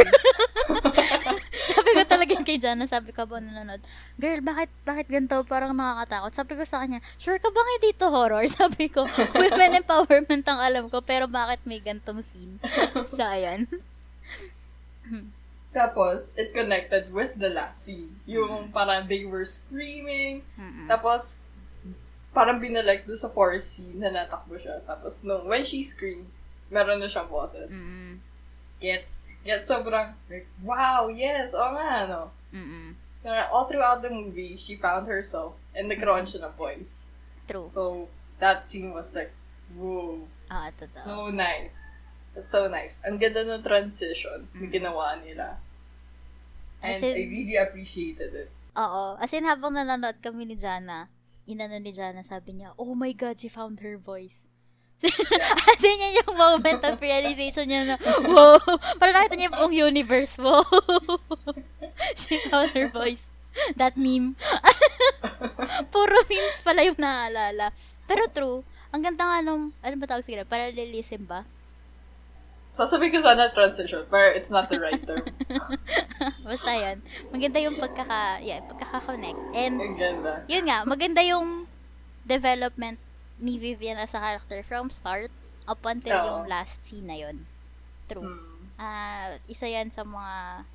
[1.71, 3.80] sabi ko talaga kay Jana, sabi ko ba nanonood,
[4.19, 6.32] girl, bakit, bakit ganito parang nakakatakot?
[6.36, 8.43] Sabi ko sa kanya, sure ka bang hindi to horror?
[8.60, 12.60] Sabi ko, women empowerment ang alam ko, pero bakit may gantong scene?
[13.12, 13.67] So, ayan.
[15.76, 18.16] Tapos, it connected with the last scene.
[18.24, 20.48] Yung parang they were screaming.
[20.56, 20.88] Mm-mm.
[20.88, 21.36] Tapos,
[22.32, 24.80] parang binalik doon sa forest scene na natakbo siya.
[24.88, 26.32] Tapos, nung, when she screamed,
[26.72, 27.84] meron na siyang boses.
[27.84, 28.24] Mm-mm.
[28.80, 32.32] Gets, gets sobrang, like, wow, yes, oo nga, no.
[33.20, 37.04] Parang all throughout the movie, she found herself and nagkaroon siya ng voice.
[37.52, 37.68] True.
[37.68, 38.08] So,
[38.40, 39.36] that scene was like,
[39.76, 40.24] whoa.
[40.48, 41.98] Ah, so nice.
[42.36, 43.00] It's so nice.
[43.08, 44.72] Ang ganda ng transition na Mm.
[44.72, 45.58] ginawa nila.
[46.82, 48.50] And in- I really appreciated it.
[48.76, 49.16] Oo.
[49.16, 51.08] As in, habang nanonood kami ni Jana,
[51.48, 54.50] inano ni Jana, sabi niya, oh my God, she found her voice.
[55.72, 58.60] As in, yan yung moment of realization niya na, wow,
[59.00, 60.64] parang nakita niya yung buong universe, wow.
[62.20, 63.28] she found her voice.
[63.80, 64.36] That meme.
[65.94, 67.72] Puro memes pala yung naaalala.
[68.04, 68.60] Pero true,
[68.92, 71.48] ang ganda nga nung, ano ba tawag siguro, parallelism ba?
[72.76, 75.24] Sasabihin ko sana transition, but it's not the right term.
[76.44, 77.00] Basta yan.
[77.32, 79.40] Maganda yung pagkaka, yeah, pagkaka-connect.
[79.56, 80.44] And, Ang ganda.
[80.46, 81.72] yun nga, maganda yung
[82.22, 83.00] development
[83.40, 85.32] ni Vivian as a character from start
[85.64, 86.26] up until Oo.
[86.28, 87.48] yung last scene na yun.
[88.06, 88.22] True.
[88.22, 88.68] Hmm.
[88.76, 90.68] Ah, isa yan sa mga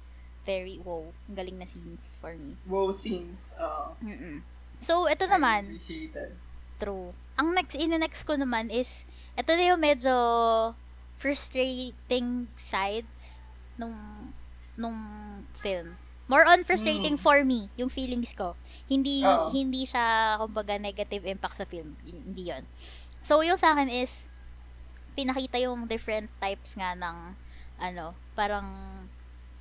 [0.42, 2.56] very, wow, ang galing na scenes for me.
[2.64, 3.52] Wow scenes.
[3.54, 4.40] Uh, Mm-mm.
[4.80, 6.32] So, ito I naman, appreciated.
[6.80, 7.12] true.
[7.36, 9.04] Ang next, in-next ko naman is,
[9.36, 10.16] ito na yung medyo
[11.20, 13.44] frustrating sides
[13.76, 13.94] nung
[14.74, 14.96] nung
[15.60, 16.00] film.
[16.24, 17.22] More on frustrating Mm.
[17.26, 18.56] for me, yung feelings ko.
[18.88, 19.52] Hindi Oo.
[19.52, 21.92] hindi siya kumbaga negative impact sa film.
[22.00, 22.64] Hindi 'yon.
[23.20, 24.32] So yung sa akin is
[25.12, 27.36] pinakita yung different types nga ng
[27.76, 28.64] ano, parang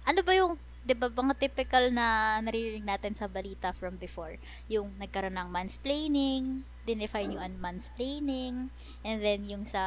[0.05, 4.39] ano ba yung 'di ba mga typical na naririnig natin sa balita from before,
[4.71, 8.73] yung nagkaroon ng mansplaining, dinefine yung mansplaining,
[9.05, 9.81] and then yung sa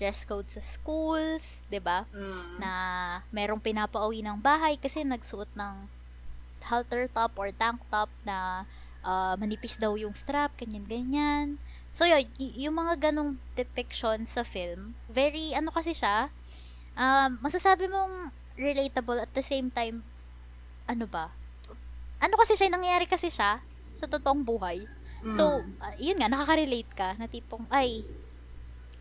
[0.00, 2.08] dress code sa schools, 'di ba?
[2.16, 2.56] Mm.
[2.56, 2.72] na
[3.28, 5.84] merong pinapauwi ng bahay kasi nagsuot ng
[6.66, 8.64] halter top or tank top na
[9.06, 11.62] ah, manipis daw yung strap, ganyan-ganyan.
[11.94, 16.28] So, yun, y- yung mga ganong depiction sa film, very, ano kasi siya,
[16.98, 20.02] um, masasabi mong relatable at the same time,
[20.90, 21.30] ano ba?
[22.18, 23.62] Ano kasi siya, nangyayari kasi siya
[23.96, 24.84] sa totoong buhay.
[25.32, 25.72] So, Mm.
[25.82, 28.06] ah, yun nga, nakaka-relate ka na tipong, ay,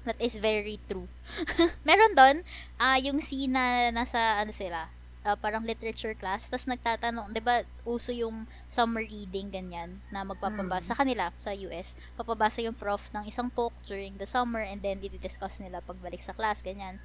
[0.06, 1.06] that is very true.
[1.88, 2.38] Meron doon,
[2.78, 4.90] ah yung scene na nasa, ano sila,
[5.26, 10.94] ah, parang literature class, tapos nagtatanong, di ba, uso yung summer reading, ganyan, na magpapabasa
[10.94, 15.02] sa kanila, sa US, papabasa yung prof ng isang book during the summer, and then
[15.02, 17.02] i-discuss nila pagbalik sa class, ganyan.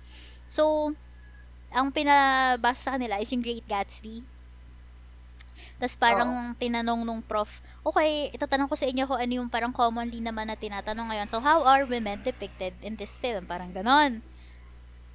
[0.48, 0.92] So,
[1.72, 4.26] ang pinabasa sa kanila is yung Great Gatsby.
[5.80, 7.48] Tapos parang tinanong nung prof,
[7.80, 11.28] okay, itatanong ko sa inyo kung ano yung parang commonly naman na tinatanong ngayon.
[11.32, 13.48] So, how are women depicted in this film?
[13.48, 14.20] Parang ganon.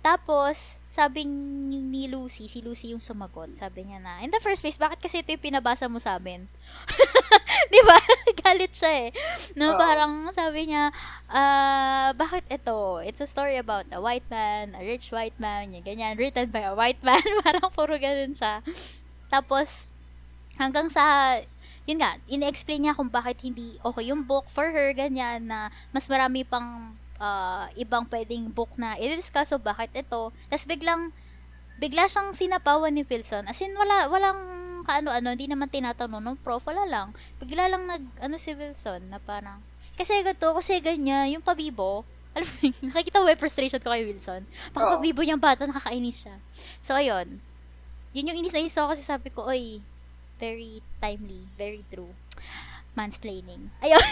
[0.06, 4.78] Tapos, sabi ni Lucy, si Lucy yung sumagot, sabi niya na, in the first place,
[4.78, 6.46] bakit kasi ito yung pinabasa mo sa amin?
[7.74, 7.98] Di ba?
[8.46, 9.10] Galit siya eh.
[9.58, 9.82] No, Oo.
[9.82, 10.94] parang sabi niya,
[11.26, 13.02] ah, bakit ito?
[13.02, 16.70] It's a story about a white man, a rich white man, yung ganyan, written by
[16.70, 17.26] a white man.
[17.46, 18.62] parang puro ganun siya.
[19.34, 19.90] Tapos,
[20.56, 21.38] hanggang sa
[21.86, 26.10] yun nga, ina-explain niya kung bakit hindi okay yung book for her, ganyan, na mas
[26.10, 30.34] marami pang ah, ibang pwedeng book na i-discuss so bakit ito.
[30.50, 31.14] Tapos biglang,
[31.78, 33.46] bigla siyang sinapawan ni Wilson.
[33.46, 34.40] As in, wala, walang
[34.86, 37.08] kaano-ano, hindi naman tinatanong ng prof, wala lang.
[37.38, 39.62] Bigla lang nag, ano si Wilson, na parang,
[39.94, 42.02] kasi ganito, kasi ganyan, yung pabibo,
[42.36, 42.56] alam mo,
[42.92, 44.42] nakikita mo yung frustration ko kay Wilson.
[44.74, 44.94] Baka Oo.
[45.00, 46.36] pabibo niyang bata, nakakainis siya.
[46.84, 47.40] So, ayun.
[48.16, 49.80] Yun yung inis na inis ako kasi sabi ko, oy,
[50.40, 52.14] very timely, very true.
[52.98, 53.72] Mansplaining.
[53.84, 54.04] Ayun.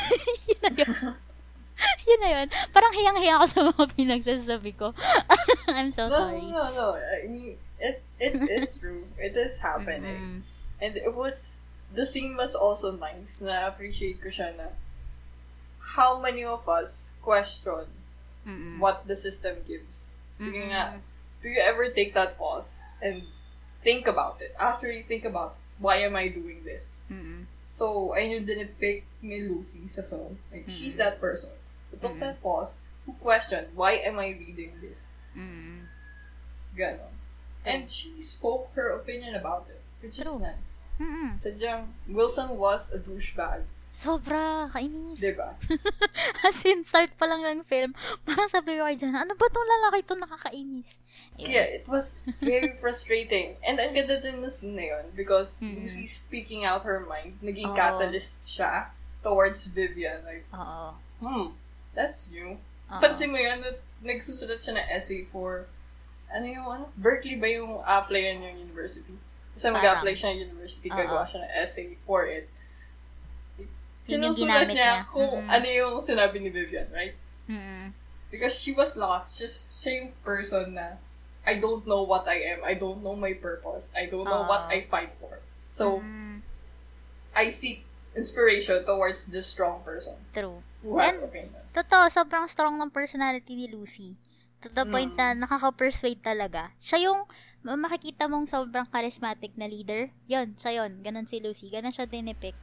[0.48, 1.16] yun na yun.
[2.08, 2.48] yun na yun.
[2.76, 4.92] Parang hiyang-hiya ako sa mga pinagsasabi ko.
[5.68, 6.44] I'm so no, sorry.
[6.52, 6.72] no, no.
[6.72, 6.88] no.
[7.00, 9.08] I mean, it it is true.
[9.16, 10.44] It is happening.
[10.44, 10.82] Mm-mm.
[10.84, 11.64] And it was,
[11.96, 13.40] the scene was also nice.
[13.40, 14.76] Na-appreciate ko siya na
[15.96, 17.88] how many of us question
[18.48, 18.80] Mm-mm.
[18.80, 20.16] what the system gives.
[20.40, 20.72] Sige Mm-mm.
[20.72, 21.00] nga,
[21.44, 23.24] do you ever take that pause and
[23.84, 24.56] think about it?
[24.60, 27.00] After you think about, why am I doing this?
[27.12, 27.46] Mm-mm.
[27.68, 30.38] So, ayun yung dinipick ni Lucy sa film.
[30.54, 31.50] Like, she's that person
[31.90, 35.24] who took that pause, who questioned, why am I reading this?
[35.34, 35.90] Mm-mm.
[36.78, 37.14] Ganon.
[37.66, 40.40] And she spoke her opinion about it, which is True.
[40.40, 40.82] nice.
[41.00, 41.34] Mm-mm.
[41.34, 43.64] Sadyang, Wilson was a douchebag.
[43.94, 45.22] Sobra, kainis.
[45.22, 45.54] Diba?
[46.50, 47.94] As in, start pa lang ng film,
[48.26, 50.98] parang sabi ko kay Jan, ano ba tong lalaki to nakakainis?
[51.38, 51.46] Ayun.
[51.54, 53.54] Yeah, it was very frustrating.
[53.62, 55.78] And ang ganda din na scene na yun because Mm.
[55.86, 57.78] Lucy speaking out her mind, naging Oo.
[57.78, 58.90] catalyst siya
[59.22, 60.26] towards Vivian.
[60.26, 60.98] Like, Oo.
[61.22, 61.46] hmm,
[61.94, 62.58] that's new.
[62.90, 62.98] Oo.
[62.98, 65.70] Pansin mo yun, na nagsusulat siya ng essay for,
[66.34, 66.86] ano yung ano?
[66.98, 69.14] Berkeley ba yung applyan yung university?
[69.54, 72.50] Kasi mag-apply siya ng university, gagawa siya ng essay for it.
[74.04, 74.94] Yun Sinusulat niya niya.
[75.08, 75.48] kung Mm-mm.
[75.48, 77.16] ano yung sinabi ni Vivian, right?
[77.48, 77.96] Mm-mm.
[78.28, 79.38] Because she was lost.
[79.38, 81.00] Just, siya yung person na,
[81.42, 82.60] I don't know what I am.
[82.62, 83.92] I don't know my purpose.
[83.94, 84.72] I don't know what Oo.
[84.72, 85.40] I fight for.
[85.68, 86.44] So, Mm,
[87.32, 90.62] I seek inspiration towards this strong person true.
[90.82, 91.72] who has And- opinions.
[91.72, 94.14] Totoo, sobrang strong ng personality ni Lucy.
[94.60, 95.20] To the point Mm.
[95.36, 96.72] na nakaka-persuade talaga.
[96.78, 97.28] Siya yung
[97.62, 100.12] ma- makikita mong sobrang charismatic na leader.
[100.26, 101.00] Yon, siya yon.
[101.02, 101.68] Ganon si Lucy.
[101.68, 102.56] Ganon siya dinipik.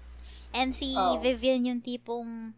[0.52, 1.18] And si Oo.
[1.18, 2.52] Vivian yung tipong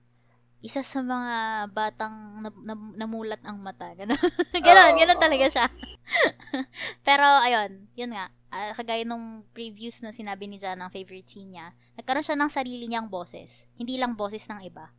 [0.63, 1.35] isa sa mga
[1.69, 3.91] batang na, na- namulat ang mata.
[3.99, 4.17] Ganon.
[4.55, 5.23] ganon, Oo, ganon oo.
[5.23, 5.67] talaga siya.
[7.07, 8.31] Pero, ayun, yun nga.
[8.49, 12.49] ah, kagaya nung previews na sinabi ni Jan ng favorite scene niya, nagkaroon siya ng
[12.49, 13.65] sarili niyang boses.
[13.75, 14.93] Hindi lang boses ng iba.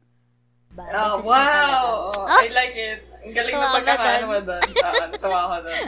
[0.73, 2.10] Ba, Oh, wow!
[2.12, 3.06] Oh, I like it.
[3.21, 4.32] Ang galing Tuwa na ka pagkakaano doon.
[4.34, 4.63] mo doon.
[5.08, 5.82] Natawa ko doon.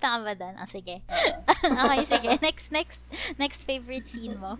[0.00, 0.54] Tama ba dan?
[0.56, 1.04] Ah, sige.
[1.06, 2.30] Ah, okay, sige.
[2.40, 3.00] Next, next,
[3.36, 4.56] next favorite scene mo.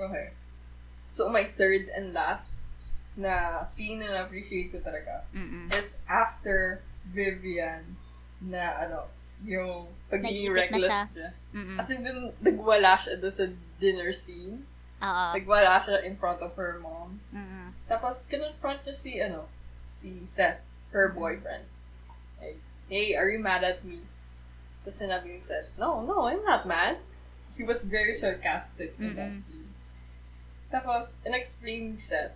[0.00, 0.32] okay.
[1.12, 2.56] So, my third and last
[3.12, 5.68] na scene na na-appreciate ko talaga Mm-mm.
[5.76, 8.00] is after Vivian
[8.40, 9.12] na ano,
[9.44, 11.04] yung pagiging na reckless siya.
[11.12, 11.30] niya.
[11.52, 11.76] Mm-mm.
[11.76, 13.46] As in, dun, nagwala siya doon sa
[13.76, 14.64] dinner scene.
[15.04, 15.26] Oo.
[15.36, 17.20] Nagwala siya in front of her mom.
[17.28, 17.76] Mm-mm.
[17.84, 19.44] Tapos, kinonfront niya si, ano,
[19.84, 20.64] si Seth,
[20.96, 21.68] her boyfriend.
[22.40, 22.56] Like,
[22.88, 24.00] hey, are you mad at me?
[24.82, 27.04] Tapos sinabi ni Seth, no, no, I'm not mad.
[27.52, 29.40] He was very sarcastic in that Mm-mm.
[29.40, 29.61] scene.
[30.72, 32.32] Tapos, in-explain ni Seth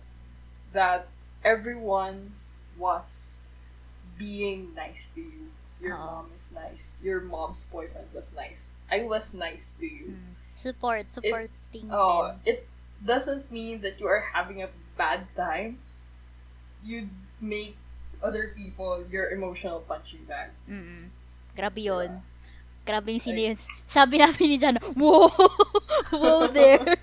[0.71, 1.09] that
[1.41, 2.37] everyone
[2.77, 3.41] was
[4.15, 5.49] being nice to you.
[5.81, 6.05] Your Oo.
[6.05, 6.93] mom is nice.
[7.01, 8.73] Your mom's boyfriend was nice.
[8.89, 10.13] I was nice to you.
[10.17, 10.33] Mm.
[10.53, 12.41] Support, supporting Oh, them.
[12.45, 12.59] it
[12.97, 15.77] doesn't mean that you are having a bad time.
[16.81, 17.77] You make
[18.25, 20.49] other people your emotional punching bag.
[20.65, 21.13] Mm-mm.
[21.53, 22.09] Grabe yun.
[22.09, 22.21] Diba?
[22.87, 25.29] Grabe yung scene Like- Sabi namin ni Jan, wow!
[26.09, 26.81] wow there!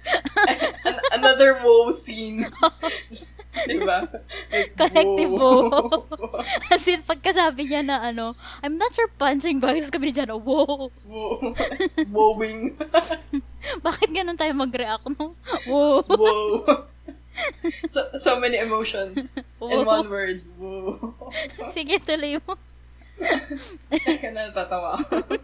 [1.25, 2.45] another woe scene.
[3.69, 4.05] diba?
[4.51, 6.05] Like, Collective woe.
[6.73, 9.81] As in, pagkasabi niya na ano, I'm not sure punching bag.
[9.81, 10.91] Tapos kami ni Jan, wow!
[11.07, 11.55] Woe.
[12.11, 12.77] Woeing.
[13.87, 15.39] Bakit ganun tayo mag-react, no?
[15.65, 16.03] Wow!
[16.05, 16.85] Whoa.
[17.91, 19.87] so, so many emotions in Whoa.
[19.87, 20.39] one word.
[20.59, 21.15] Whoa.
[21.73, 22.59] Sige, tuloy mo.
[23.91, 25.39] Kaya natatawa ako.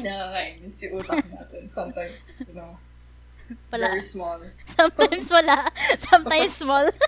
[0.00, 1.66] Nakakainis si utak natin.
[1.68, 2.78] Sometimes, you know,
[3.72, 3.88] Wala.
[3.88, 4.40] very small.
[4.66, 5.70] Sometimes wala.
[5.98, 6.88] Sometimes small.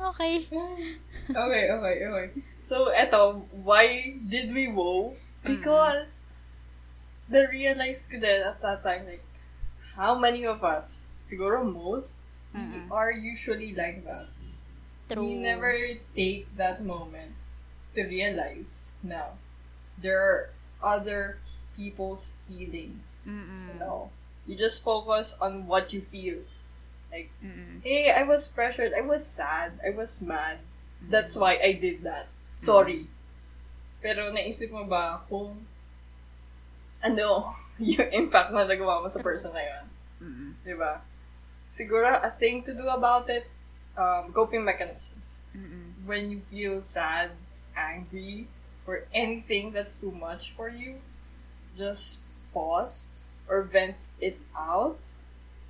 [0.00, 0.46] okay.
[1.30, 2.30] Okay, okay, okay.
[2.60, 5.14] So, eto, why did we woe?
[5.44, 5.56] Mm.
[5.56, 6.28] Because,
[7.28, 9.24] the realize ko din at that time, like,
[9.96, 12.20] how many of us, siguro most,
[12.54, 12.90] we Mm-mm.
[12.90, 14.28] are usually like that.
[15.10, 15.22] True.
[15.24, 15.72] We never
[16.16, 17.32] take that moment
[17.94, 19.36] to realize now
[19.98, 20.50] there are
[20.82, 21.38] other
[21.76, 23.28] people's feelings.
[23.30, 23.74] Mm-mm.
[23.74, 24.10] You know,
[24.46, 26.42] you just focus on what you feel.
[27.10, 27.82] Like, Mm-mm.
[27.84, 30.58] hey, I was pressured, I was sad, I was mad.
[31.02, 32.28] That's why I did that.
[32.56, 33.06] Sorry.
[34.00, 35.66] Pero naisip mo ba kung
[37.02, 39.84] ano yung impact na nagawa mo sa person na yun?
[40.22, 40.50] Mm-mm.
[40.64, 41.02] Di ba?
[41.68, 43.46] Siguro, a thing to do about it,
[43.98, 45.42] um, coping mechanisms.
[45.52, 46.06] Mm-mm.
[46.06, 47.34] When you feel sad,
[47.76, 48.46] angry,
[48.86, 51.02] or anything that's too much for you,
[51.76, 52.20] just
[52.52, 53.12] pause
[53.48, 54.98] or vent it out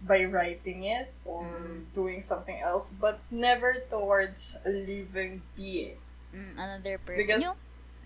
[0.03, 1.87] by writing it or Mm.
[1.95, 5.99] doing something else, but never towards a living being.
[6.35, 7.23] Mm, another person.
[7.23, 7.59] Because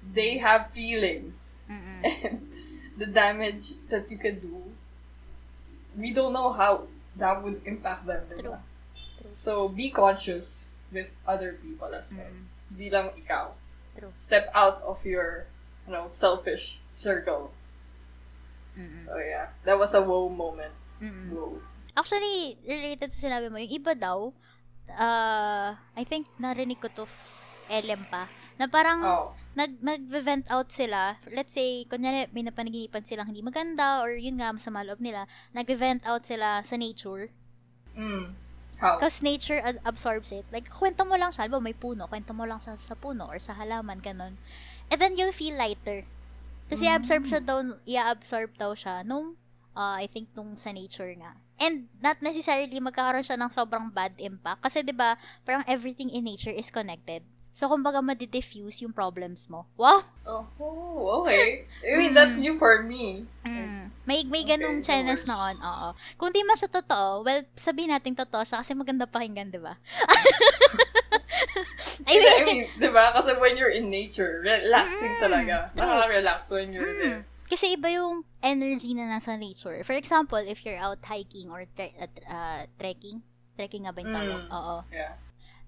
[0.02, 1.56] they have feelings.
[1.70, 2.02] Mm-mm.
[2.24, 2.52] And
[2.96, 4.72] the damage that you can do,
[5.96, 8.36] we don't know how that would impact them, ba?
[8.36, 8.58] True.
[9.32, 12.28] So, be conscious with other people as well.
[12.28, 12.44] Mm.
[12.76, 13.56] Di lang ikaw.
[13.96, 14.12] True.
[14.12, 15.48] Step out of your,
[15.88, 17.55] you know, selfish circle.
[18.76, 18.98] Mm-mm.
[19.00, 19.50] So, yeah.
[19.64, 20.72] That was a wow moment.
[21.00, 21.32] Mm-mm.
[21.32, 21.56] Wow.
[21.96, 24.30] Actually, related sa sinabi mo, yung iba daw,
[24.92, 29.26] uh, I think narinig ko to f- LM pa, na parang Oh.
[29.56, 31.16] nag, nag-vent out sila.
[31.26, 35.24] Let's say, kunyari, may napanaginipan silang hindi maganda or yun nga, masama loob nila.
[35.52, 37.32] Nag-vent out sila sa nature.
[37.96, 38.36] Mm.
[38.76, 39.00] How?
[39.00, 40.44] Because nature ad- absorbs it.
[40.52, 43.40] Like, kwento mo lang siya, Halimbawa, may puno, kwento mo lang sa, sa puno or
[43.40, 44.36] sa halaman, ganun.
[44.92, 46.04] And then, you'll feel lighter.
[46.66, 46.90] Kasi Mm.
[46.90, 49.34] i-absorb siya daw, i-absorb daw siya nung,
[49.72, 51.34] uh, I think, nung sa nature nga.
[51.56, 54.60] And not necessarily magkakaroon siya ng sobrang bad impact.
[54.60, 57.22] Kasi, di ba parang everything in nature is connected.
[57.50, 59.64] So, kumbaga, madi-diffuse yung problems mo.
[59.80, 60.04] Wow!
[60.28, 60.44] Oh,
[61.24, 61.64] okay.
[61.80, 63.24] I mean, that's new for me.
[63.48, 63.88] Mm.
[64.04, 65.32] May, may Okay, ganung that channels works.
[65.32, 65.88] noon, oo.
[66.20, 69.72] Kung di man siya totoo, well, sabihin natin totoo siya kasi maganda pakinggan, di ba?
[72.06, 73.12] I I mean, mean, di ba?
[73.12, 75.54] Kasi when you're in nature, relaxing Mm, talaga.
[75.74, 77.00] Nakaka-relax when you're Mm.
[77.00, 77.22] there.
[77.46, 79.78] kasi iba yung energy na nasa nature.
[79.86, 83.22] For example, if you're out hiking or tre- uh, uh, trekking,
[83.54, 84.42] trekking nga ba yung tawag?
[84.42, 84.50] Mm.
[84.50, 84.76] Oo.
[84.90, 85.14] Yeah.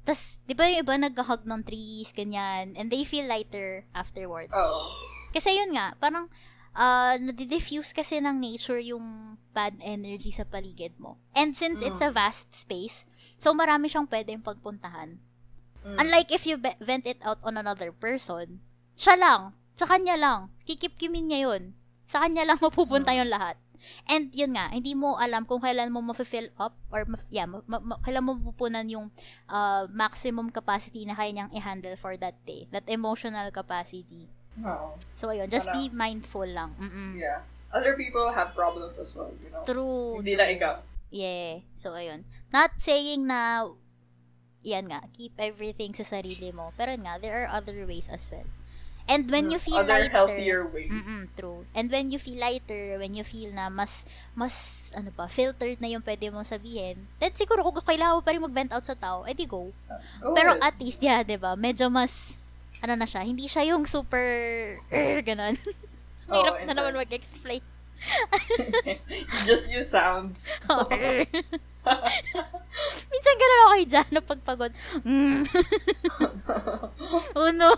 [0.02, 4.50] Tapos, di ba yung iba nag-hug ng trees, ganyan, and they feel lighter afterwards.
[4.50, 4.90] Oh.
[5.31, 6.26] Kasi yun nga, parang,
[6.74, 11.18] uh, nadi-diffuse kasi ng nature yung bad energy sa paligid mo.
[11.31, 13.04] And since it's a vast space,
[13.37, 15.20] so marami siyang pwedeng pagpuntahan.
[15.87, 15.97] Mm.
[15.99, 18.61] Unlike if you be- vent it out on another person,
[18.99, 21.73] siya lang, sa kanya lang, kikip-kimin niya yun.
[22.07, 23.57] Sa kanya lang mapupunta yung lahat.
[24.11, 27.62] And yun nga, hindi mo alam kung kailan mo ma-fill up or ma- yeah, ma-
[27.64, 29.07] ma- kailan mo pupunan yung
[29.47, 32.67] uh, maximum capacity na kaya niyang i-handle for that day.
[32.75, 34.27] That emotional capacity.
[34.67, 34.99] Oh.
[35.14, 36.75] So ayun, just Para- be mindful lang.
[36.75, 37.23] Mm-mm.
[37.23, 37.47] Yeah.
[37.71, 39.61] Other people have problems as well, you know.
[39.62, 40.19] True.
[40.25, 40.41] Hindi true.
[40.41, 40.75] lang ikaw.
[41.12, 41.61] Yeah.
[41.77, 42.25] So, ayun.
[42.49, 43.69] Not saying na,
[44.62, 46.75] yan nga, keep everything sa sarili mo.
[46.75, 48.47] Pero nga, there are other ways as well.
[49.09, 51.33] And when you feel Other lighter, healthier ways.
[51.33, 51.64] True.
[51.73, 54.05] And when you feel lighter, when you feel na mas,
[54.37, 58.37] mas, ano pa, filtered na yung pwede mong sabihin, then siguro kung kailangan mo pa
[58.37, 59.73] rin mag-vent out sa tao, edi go.
[60.21, 60.61] Go Pero ahead.
[60.61, 62.37] at least, yeah, 'di ba Medyo mas,
[62.85, 64.21] ano na siya, hindi siya yung super,
[64.92, 65.57] er, ganun.
[66.29, 67.64] Oh, Hirap na naman mag-explain.
[69.49, 70.53] Just use sounds.
[73.09, 74.73] Minsan gano'n ako kay Jan na pagpagod.
[75.03, 75.43] Mm.
[77.39, 77.73] oh no.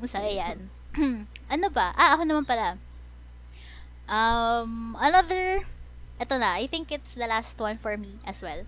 [0.00, 0.58] Masaya yan.
[1.54, 1.92] ano ba?
[1.94, 2.80] Ah, ako naman pala.
[4.08, 5.60] Um, another,
[6.16, 8.64] eto na, I think it's the last one for me as well.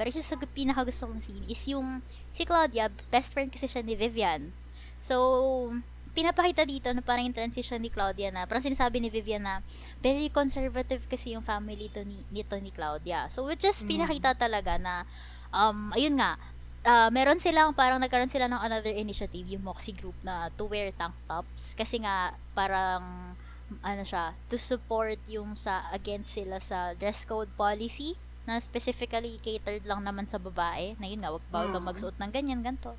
[0.00, 2.00] Pero isa sa pinaka gusto kong scene is yung
[2.32, 4.56] si Claudia, best friend kasi siya ni Vivian.
[5.04, 5.76] So,
[6.12, 9.64] pinapakita dito na parang yung transition ni Claudia na parang sinasabi ni Vivian na
[9.98, 13.32] very conservative kasi yung family to ni, nito ni Claudia.
[13.32, 13.88] So, which is Mm.
[13.88, 15.08] pinakita talaga na,
[15.50, 16.36] um, ayun nga,
[16.84, 20.92] ah, meron silang, parang nagkaroon sila ng another initiative, yung Moxie group na to wear
[20.92, 21.72] tank tops.
[21.72, 23.32] Kasi nga, parang,
[23.80, 29.86] ano siya, to support yung sa, against sila sa dress code policy na specifically catered
[29.86, 30.92] lang naman sa babae.
[31.00, 31.86] Na yun nga, wag bawal Mm.
[31.88, 32.92] magsuot ng ganyan, ganito.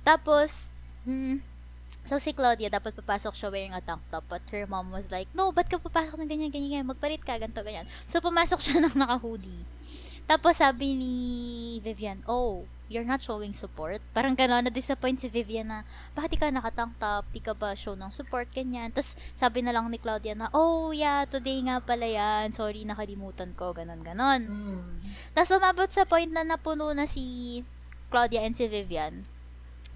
[0.00, 0.70] Tapos,
[1.04, 1.42] mm,
[2.10, 4.26] so si Claudia, dapat papasok siya wearing a tank top.
[4.26, 6.90] But her mom was like, no, ba't ka papasok ng ganyan, ganyan, ganyan?
[6.90, 7.86] Magpalit ka, ganito, ganyan.
[8.10, 9.62] So, pumasok siya ng naka-hoodie.
[10.26, 11.14] Tapos, sabi ni
[11.86, 14.02] Vivian, oh, you're not showing support.
[14.10, 17.30] Parang gano'n, na-disappoint si Vivian na, bakit di ka naka-tank top?
[17.30, 18.90] Di ka ba show ng support, ganyan.
[18.90, 22.50] Tapos, sabi na lang ni Claudia na, oh, yeah, today nga pala yan.
[22.50, 24.50] Sorry, nakalimutan ko, ganon, ganon.
[24.50, 24.98] Mm.
[25.30, 27.62] Tapos umabot sa point na napuno na si
[28.10, 29.22] Claudia and si Vivian.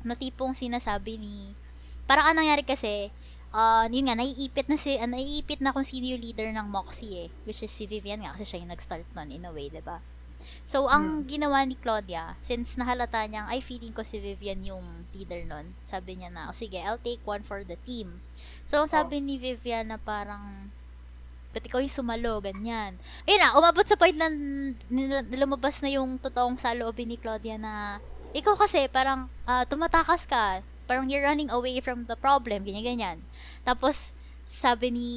[0.07, 1.64] Na tipong sinasabi ni...
[2.05, 3.09] Parang anong nangyari kasi,
[3.55, 7.27] uh, yun nga, naiipit na si, uh, naiipit na kung sino yung leader ng Moxie
[7.27, 7.29] eh.
[7.49, 10.03] Which is si Vivian nga, kasi siya yung nag-start nun in a way, 'di ba
[10.65, 15.45] So, ang ginawa ni Claudia, since nahalata niyang, ay, feeling ko si Vivian yung leader
[15.45, 15.77] nun.
[15.85, 18.21] Sabi niya na, o sige, I'll take one for the team.
[18.65, 20.73] So, ang sabi ni Vivian na parang,
[21.53, 22.97] ba't ikaw yung sumalo, ganyan.
[23.29, 24.29] Ayun na, umabot sa point na
[25.37, 28.01] lumabas na yung totoong saloobin ni Claudia na,
[28.35, 33.21] ikaw kasi parang ah, tumatakas ka, parang you're running away from the problem, ganyan-ganyan.
[33.65, 34.13] Tapos,
[34.45, 35.09] sabi ni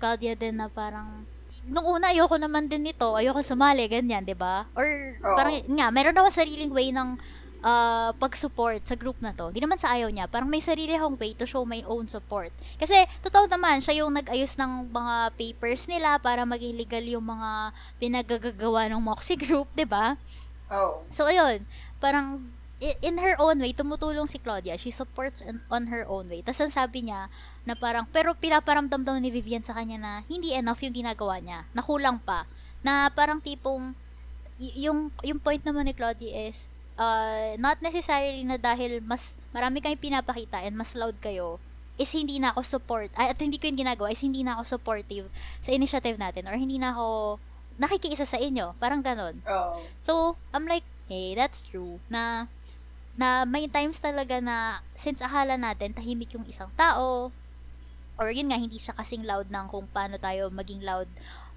[0.00, 1.24] Claudia din na parang,
[1.66, 4.86] nung una, ayoko naman din nito, ayoko sumali, ganyan, 'di ba Or,
[5.20, 5.36] Oo.
[5.36, 7.18] parang, nga, meron ako sariling way ng
[7.66, 9.50] ah, pag-support sa group na to.
[9.50, 10.30] Di naman sa ayaw niya.
[10.30, 12.54] Parang may sarili akong way to show my own support.
[12.78, 12.94] Kasi,
[13.26, 18.86] totoo naman, siya yung nag-ayos ng mga papers nila para maging legal yung mga pinagagagawa
[18.86, 20.14] ng Moxie group, 'di ba
[20.70, 21.02] Oh.
[21.14, 21.62] So, ayun,
[22.02, 22.42] parang,
[22.80, 24.76] in her own way, tumutulong si Claudia.
[24.76, 26.44] She supports on, on her own way.
[26.44, 27.32] Tapos, ang sabi niya,
[27.64, 31.64] na parang, pero pinaparamdam daw ni Vivian sa kanya na hindi enough yung ginagawa niya.
[31.72, 32.44] Nakulang pa.
[32.84, 33.96] Na parang tipong,
[34.60, 36.68] y- yung, yung point naman ni Claudia is,
[37.00, 41.56] uh, not necessarily na dahil mas marami kayong pinapakita and mas loud kayo,
[41.96, 44.76] is hindi na ako support, ay, at hindi ko yung ginagawa, is hindi na ako
[44.76, 45.32] supportive
[45.64, 47.40] sa initiative natin or hindi na ako
[47.80, 48.76] nakikiisa sa inyo.
[48.76, 49.40] Parang ganon.
[49.48, 49.80] Oh.
[50.00, 52.00] So, I'm like, hey, that's true.
[52.12, 52.52] Na,
[53.16, 57.32] na may times talaga na, since akala natin, tahimik yung isang tao,
[58.16, 61.08] or yun nga, hindi siya kasing loud ng kung paano tayo maging loud,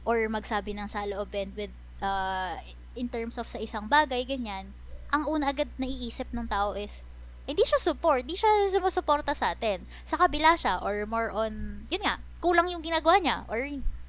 [0.08, 2.56] or magsabi ng saloobin with, uh,
[2.96, 4.72] in terms of sa isang bagay, ganyan,
[5.12, 7.04] ang una agad naiisip ng tao is,
[7.44, 9.82] hindi siya support, hindi siya sumusuporta sa atin.
[10.06, 13.60] Sa kabila siya, or more on, yun nga, kulang yung ginagawa niya, or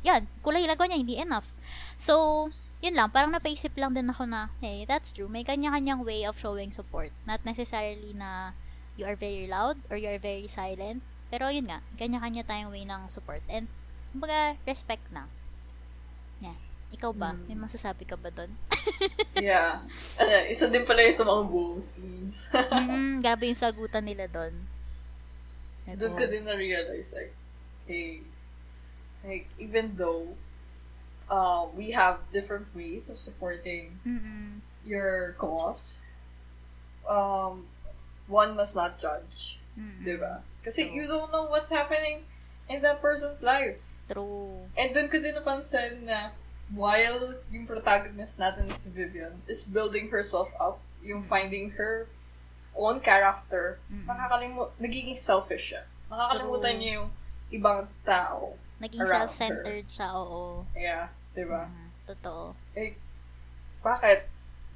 [0.07, 1.49] yan, kulang yung ginagawa niya, hindi enough.
[1.97, 2.47] So,
[2.81, 5.29] yun lang, parang napaisip lang din ako na, hey, that's true.
[5.29, 7.13] May kanya-kanyang way of showing support.
[7.29, 8.57] Not necessarily na
[8.97, 11.05] you are very loud or you are very silent.
[11.29, 13.45] Pero yun nga, kanya-kanya tayong way ng support.
[13.53, 13.69] And,
[14.17, 15.29] kumbaga, respect na.
[16.41, 16.57] Yeah.
[16.97, 17.37] Ikaw ba?
[17.37, 17.53] Mm.
[17.53, 18.51] May masasabi ka ba doon?
[19.41, 19.81] Yeah.
[20.21, 22.53] Ano, isa din pala yung sa mga bull scenes.
[22.53, 24.53] mm grabe yung sagutan nila doon.
[25.97, 27.33] Doon ko din na-realize, like,
[27.89, 28.21] hey,
[29.25, 30.37] like, even though
[31.31, 34.61] uh, we have different ways of supporting Mm-mm.
[34.85, 36.03] your cause,
[37.09, 37.65] um,
[38.27, 39.63] one must not judge.
[39.79, 40.05] Mm-mm.
[40.05, 40.43] Diba?
[40.61, 40.95] Kasi True.
[40.95, 42.27] you don't know what's happening
[42.69, 44.03] in that person's life.
[44.11, 44.67] True.
[44.77, 46.35] And dun ko din napansin na
[46.75, 52.11] while yung protagonist natin na si Vivian is building herself up, yung finding her
[52.75, 55.83] own character, makakalimut, nagiging selfish siya.
[56.11, 56.79] Makakalimutan True.
[56.83, 57.09] niya yung
[57.51, 58.55] ibang tao.
[58.79, 60.65] Naging self-centered siya, oo.
[60.73, 61.11] Yeah,
[61.41, 61.65] di ba?
[61.65, 62.53] Mm, totoo.
[62.77, 62.93] Eh,
[63.81, 64.29] bakit?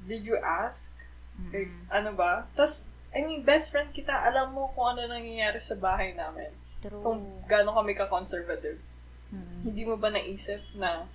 [0.09, 0.97] Did you ask?
[1.37, 1.53] Mm-mm.
[1.53, 2.49] Like, ano ba?
[2.57, 6.49] Tapos, I mean, best friend kita, alam mo kung ano nangyayari sa bahay namin.
[6.81, 7.01] True.
[7.05, 8.81] Kung gaano kami ka-conservative.
[9.29, 9.61] Mm-mm.
[9.61, 11.05] Hindi mo ba naisip na,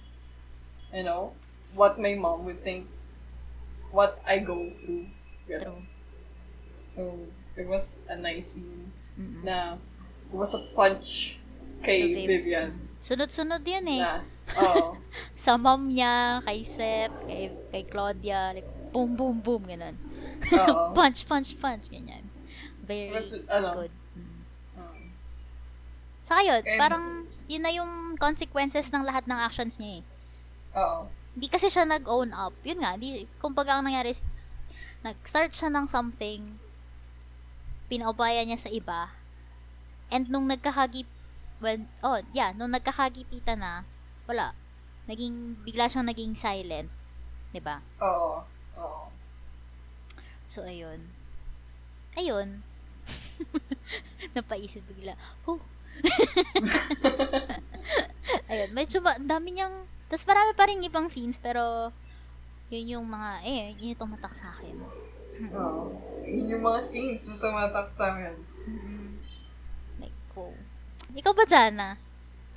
[0.94, 1.34] you know,
[1.74, 2.86] what my mom would think,
[3.90, 5.10] what I go through.
[5.50, 5.82] You know?
[5.82, 5.82] True.
[6.90, 7.00] So,
[7.58, 9.42] it was a nice scene Mm-mm.
[9.42, 9.74] na
[10.30, 11.38] it was a punch
[11.82, 12.26] kay Viv.
[12.26, 12.70] Vivian.
[12.74, 12.86] Mm.
[13.00, 14.02] Sunod-sunod yun eh.
[14.02, 14.22] Na,
[14.58, 14.96] oo.
[15.44, 19.96] Sa mom niya, kay Seth, kay, kay Claudia, like, boom, boom, boom, ganun.
[20.50, 20.90] Oo.
[20.96, 22.26] punch, punch, punch, ganyan.
[22.84, 23.92] Very Mas, ano, good.
[24.16, 24.40] Mm.
[26.22, 27.04] Saka yun, And- parang,
[27.50, 30.02] yun na yung consequences ng lahat ng actions niya eh.
[30.78, 31.00] oo.
[31.30, 32.54] Hindi kasi siya nag-own up.
[32.66, 34.14] Yun nga, di, kumbaga ang nangyari
[35.00, 36.60] nag-start siya ng something,
[37.88, 39.10] pinaubaya niya sa iba,
[40.12, 41.08] and nung nagkakagip,
[41.58, 43.88] well, oh, yeah, nung nagkakagipitan na,
[44.30, 44.54] wala.
[45.10, 46.86] Naging, bigla siyang naging silent.
[47.50, 48.46] 'Di ba Oo.
[48.78, 49.10] Oo.
[50.46, 51.10] So, ayun.
[52.14, 52.62] Ayun.
[54.34, 55.14] Napaisip bigla.
[55.46, 55.58] Huh.
[58.50, 61.94] ayun, medyo ba, dami niyang, tapos marami pa rin ibang scenes, pero,
[62.66, 64.74] yun yung mga, eh, yun yung tumatak sa akin.
[65.54, 65.94] Oo.
[66.26, 68.34] Yun yung mga scenes na tumatak sa amin.
[68.66, 69.10] mm
[70.02, 70.50] Like, wow.
[71.14, 71.88] Ikaw ba, Jana?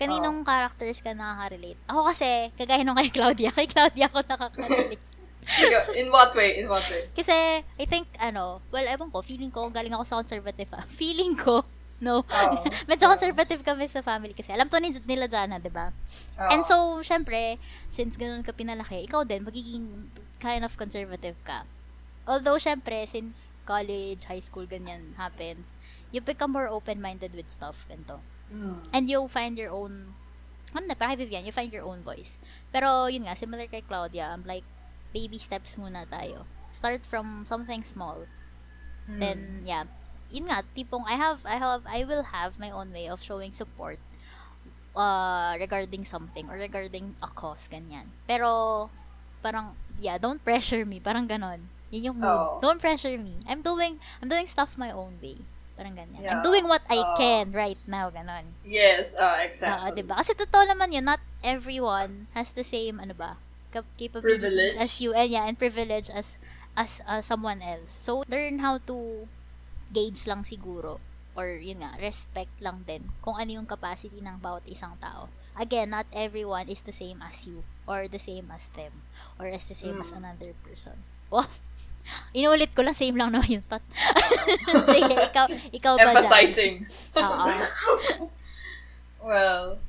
[0.04, 1.80] Kaninong characters ka nakaka-relate?
[1.88, 5.04] Ako kasi, kagaya nung kay Claudia, kay Claudia ako nakaka-relate.
[5.44, 6.60] Sige, in what way?
[6.64, 7.04] In what way?
[7.12, 10.88] kasi, I think, ano, well, ewan ko, feeling ko, galing ako sa conservative, ah.
[11.00, 11.68] Feeling ko,
[12.00, 12.24] no.
[12.24, 12.56] Oo.
[12.90, 14.56] Medyo conservative kami sa family kasi.
[14.56, 15.92] Alam to ni, nila Jana, di ba?
[16.40, 16.50] Oo.
[16.52, 17.60] And so, syempre,
[17.92, 21.68] since ganun ka pinalaki, ikaw din, magiging kind of conservative ka.
[22.24, 25.76] Although, syempre, since college, high school, ganyan happens,
[26.12, 28.24] you become more open-minded with stuff, ganito.
[28.54, 28.78] Mm.
[28.94, 30.14] And you find your own,
[30.78, 32.38] ano na, parang Vivian, you find your own voice.
[32.70, 34.64] Pero, yun nga, similar kay Claudia, I'm like,
[35.14, 36.46] baby steps muna tayo.
[36.70, 38.30] Start from something small.
[39.10, 39.20] Mm.
[39.20, 39.84] Then, yeah,
[40.30, 43.52] yun nga, tipong I have, I have, I will have my own way of showing
[43.52, 43.98] support
[44.96, 48.14] uh, regarding something or regarding a cause, ganyan.
[48.30, 48.90] Pero,
[49.42, 51.02] parang, yeah, don't pressure me.
[51.02, 51.70] Parang ganon.
[51.94, 52.34] Yun yung mood.
[52.34, 52.58] Oo.
[52.62, 53.38] Don't pressure me.
[53.46, 55.38] I'm doing, I'm doing stuff my own way.
[55.74, 56.22] Parang ganyan.
[56.22, 56.46] I'm Yeah.
[56.46, 57.18] doing what I Oo.
[57.18, 58.54] can right now, ganon.
[58.62, 59.98] Yes, uh, Oo, exactly.
[59.98, 60.14] diba?
[60.16, 63.42] Kasi totoo naman yun, not everyone has the same, ano ba,
[63.74, 64.78] cap- capabilities Privilege.
[64.78, 66.38] as you, and yeah, and privilege as,
[66.78, 67.90] as uh, someone else.
[67.90, 69.26] So, learn how to
[69.90, 71.02] gauge lang siguro,
[71.34, 75.26] or yun nga, respect lang din, kung ano yung capacity ng bawat isang tao.
[75.54, 79.02] Again, not everyone is the same as you, or the same as them,
[79.42, 80.22] or as the same as Mm.
[80.22, 81.02] another person.
[81.34, 81.50] Wow!
[82.34, 83.64] Inulit ko lang, same lang naman yun.
[83.66, 83.82] Pat.
[84.94, 86.12] Sige, ikaw, ikaw ba?
[86.12, 86.86] Emphasizing.
[87.18, 87.48] Oo.
[89.24, 89.80] Well,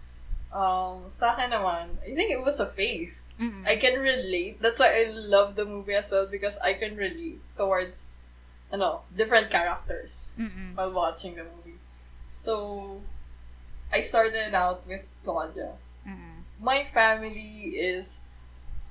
[0.55, 3.35] um, sa akin naman, I think it was a phase.
[3.35, 3.67] Mm-mm.
[3.67, 4.63] I can relate.
[4.63, 8.23] That's why I love the movie as well because I can relate towards,
[8.71, 10.79] ano, different characters Mm-mm.
[10.79, 11.83] while watching the movie.
[12.33, 13.03] So,
[13.93, 15.75] I started out with Claudia.
[16.07, 16.47] Mm-mm.
[16.63, 18.23] My family is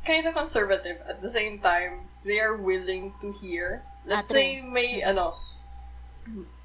[0.06, 1.00] kind of conservative.
[1.08, 3.84] At the same time, they are willing to hear.
[4.06, 5.36] Let's Ah, say may, ano,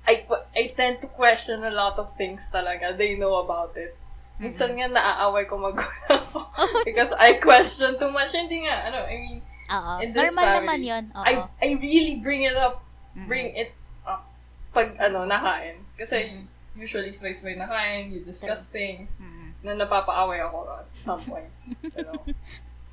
[0.07, 0.25] I,
[0.57, 2.97] I tend to question a lot of things talaga.
[2.97, 3.95] They know about it.
[4.39, 6.41] Minsan nga naaaway ko magulang ko.
[6.89, 8.33] because I question too much.
[8.33, 9.39] Hindi nga, ano, I mean,
[9.69, 9.93] Oo.
[10.01, 11.05] in this Normal family, naman yun.
[11.13, 11.25] Oo.
[11.27, 12.81] I, I really bring it up,
[13.27, 13.75] bring it
[14.07, 14.25] up
[14.71, 15.83] pag, ano, nakain.
[15.99, 16.47] Kasi, Mm-mm.
[16.79, 19.51] usually, sway-sway nakain, you discuss things, Mm-mm.
[19.67, 21.51] na napapaaway ako at some point.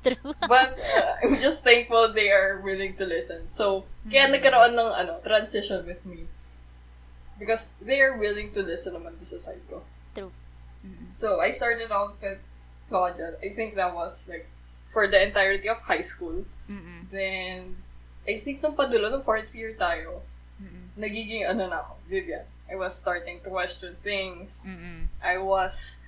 [0.06, 0.34] True.
[0.46, 3.50] But, uh, I'm just thankful they are willing to listen.
[3.50, 4.38] So, kaya Mm.
[4.38, 6.30] nagkaroon ng, ano, transition with me.
[7.42, 9.82] Because they are willing to listen naman sa side ko.
[10.14, 10.30] True.
[10.86, 11.10] Mm-mm.
[11.10, 12.54] So, I started out with
[12.88, 13.34] Claudia.
[13.42, 14.46] I think that was, like,
[14.86, 16.46] for the entirety of high school.
[16.70, 17.10] Mm-mm.
[17.10, 17.76] Then,
[18.22, 20.22] I think nung padulo, nung fourth year tayo,
[20.62, 20.94] Mm-mm.
[20.94, 22.46] nagiging, ano na ako, Vivian.
[22.70, 24.66] I was starting to question things.
[25.22, 25.98] I was,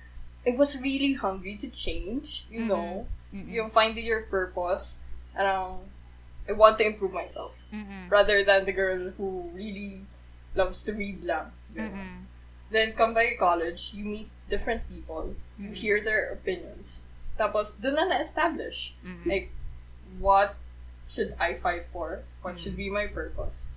[0.43, 3.07] I was really hungry to change, you know?
[3.33, 3.49] Mm-mm.
[3.49, 4.99] Yung finding your purpose.
[5.35, 5.85] Parang,
[6.49, 7.65] I want to improve myself.
[7.73, 8.09] Mm-mm.
[8.09, 10.05] Rather than the girl who really
[10.55, 11.53] loves to read lang.
[12.69, 15.33] Then, come by college, you meet different people.
[15.57, 17.05] You hear their opinions.
[17.37, 18.93] Tapos, dun na na-establish.
[19.25, 19.49] Like,
[20.17, 20.55] what
[21.07, 22.21] should I fight for?
[22.41, 23.73] What should be my purpose?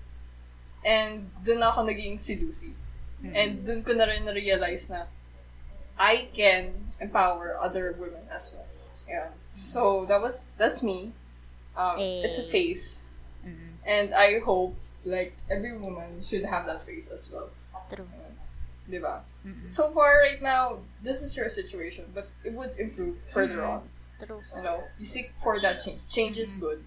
[0.85, 2.75] And dun na ako naging si Lucy.
[3.23, 3.33] Mm-mm.
[3.33, 5.09] And dun ko na rin na-realize na
[5.97, 8.69] I can empower other women as well.
[9.09, 9.29] Yeah.
[9.53, 11.13] So, that was, that's me.
[11.77, 12.51] Um, It's a Eh.
[12.53, 13.05] phase.
[13.47, 13.81] Mm-mm.
[13.87, 17.51] And I hope, like, every woman should have that phase as well.
[17.93, 18.07] True.
[18.89, 19.23] Diba?
[19.47, 19.67] Mm-mm.
[19.67, 23.71] So far, right now, this is your situation, but it would improve further Mhm.
[23.71, 23.81] on.
[24.23, 24.43] True.
[24.55, 26.07] You know, you seek for that change.
[26.09, 26.67] Change is Mm-hmm.
[26.67, 26.81] good.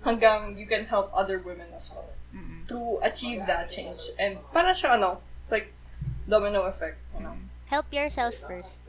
[0.00, 2.64] Hanggang you can help other women as well Mm-mm.
[2.72, 4.00] to achieve that change.
[4.16, 5.76] And para siya, ano, it's like
[6.24, 7.36] domino effect, you know.
[7.68, 8.79] Help yourself first.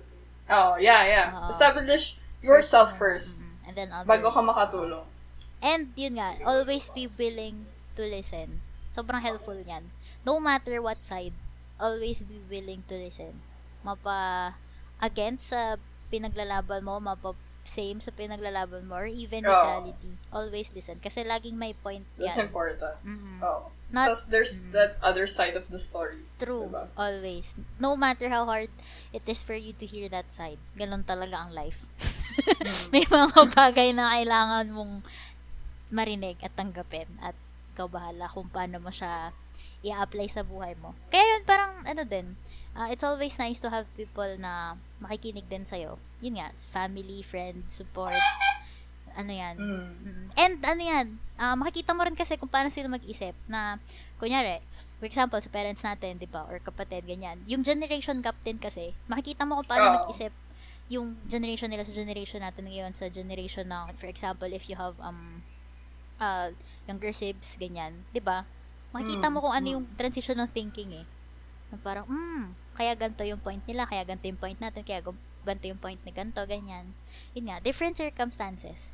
[0.52, 1.28] Oh, yeah, yeah.
[1.32, 1.50] Oo.
[1.50, 3.68] Establish yourself first Mm-mm.
[3.72, 4.08] And then others.
[4.08, 5.08] bago ka makatulong.
[5.64, 8.60] And yun nga, always be willing to listen.
[8.92, 9.88] Sobrang helpful yan.
[10.28, 11.32] No matter what side,
[11.80, 13.40] always be willing to listen.
[13.82, 14.54] Mapa
[15.00, 15.78] against sa
[16.12, 17.32] pinaglalaban mo, mapa
[17.72, 20.20] same sa pinaglalaban mo, or even neutrality.
[20.28, 21.00] Always listen.
[21.00, 22.52] Kasi laging may point That's yan.
[22.52, 23.00] important.
[23.02, 23.40] Mm-mm.
[23.40, 23.72] Oh.
[23.90, 24.72] Not Tapos there's Mm.
[24.72, 26.28] that other side of the story.
[26.36, 26.68] true.
[26.68, 26.92] Diba?
[26.96, 27.56] Always.
[27.78, 28.72] No matter how hard
[29.10, 30.60] it is for you to hear that side.
[30.74, 31.88] Ganon talaga ang life.
[32.92, 34.94] May mga bagay na kailangan mong
[35.90, 37.36] marinig at tanggapin at
[37.72, 39.36] ikaw bahala kung paano mo siya
[39.82, 40.96] i-apply sa buhay mo.
[41.08, 42.36] Kaya yun, parang ano din,
[42.76, 46.00] uh, it's always nice to have people na makikinig din sa'yo.
[46.24, 48.16] Yun nga, family, friend, support,
[49.16, 49.56] ano yan.
[49.60, 50.24] Mm.
[50.38, 53.82] And ano yan, ah, makikita mo rin kasi kung paano sila mag-isip na,
[54.22, 54.64] kunyari,
[55.02, 57.42] for example, sa parents natin, di ba, or kapatid, ganyan.
[57.50, 59.96] Yung generation gap din kasi, makikita mo kung paano Oo.
[60.06, 60.32] mag-isip
[60.92, 64.96] yung generation nila sa generation natin ngayon, sa generation na, for example, if you have,
[65.00, 65.40] um,
[66.20, 66.52] uh,
[66.84, 68.44] younger sibs, ganyan, di ba?
[68.92, 69.74] Makikita Mm, mo kung ano mm.
[69.80, 71.06] yung transition ng thinking eh.
[71.72, 75.02] Na parang, hmm, kaya ganito yung point nila, kaya ganito yung point natin, kaya
[75.48, 76.94] ganito yung point ni ganito, ganyan.
[77.34, 78.94] Yun nga, different circumstances.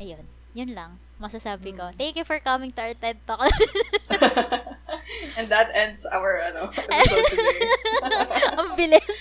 [0.00, 0.24] Ayun,
[0.56, 0.96] yun lang.
[1.22, 1.92] Masasabi ko.
[1.92, 1.96] Mm.
[1.96, 3.46] Thank you for coming to our TED Talk.
[5.38, 7.60] And that ends our ano, episode today.
[8.58, 9.16] Ang bilis.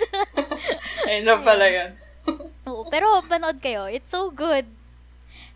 [1.06, 1.92] Ayun na pala yan.
[2.66, 3.86] Oo, pero panood kayo.
[3.86, 4.66] It's so good.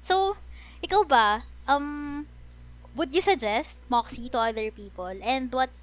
[0.05, 0.37] So,
[0.85, 2.29] ikaw ba, um,
[2.93, 5.09] would you suggest Moxie to other people?
[5.09, 5.73] And what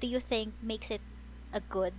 [0.00, 1.02] do you think makes it
[1.52, 1.92] a good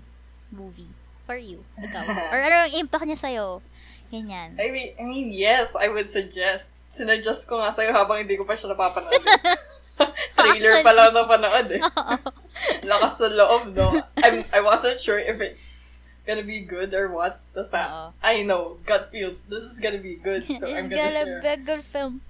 [0.51, 0.91] movie
[1.25, 1.63] for you?
[1.77, 2.03] Ikaw.
[2.33, 3.61] Or ano ang impact niya sa'yo?
[4.09, 4.57] Ganyan.
[4.57, 6.81] I mean, I mean, yes, I would suggest.
[6.89, 9.21] Sinuggest ko nga sa'yo habang hindi ko pa siya napapanood.
[10.39, 11.81] Trailer pa lang napanood eh.
[12.87, 14.01] Lakas ng loob, no?
[14.23, 17.43] I'm, I wasn't sure if it's gonna be good or what.
[17.53, 18.09] Tapos na.
[18.23, 20.47] I know, gut feels, this is gonna be good.
[20.49, 21.41] So It's I'm gonna gonna share.
[21.43, 22.21] be a good film.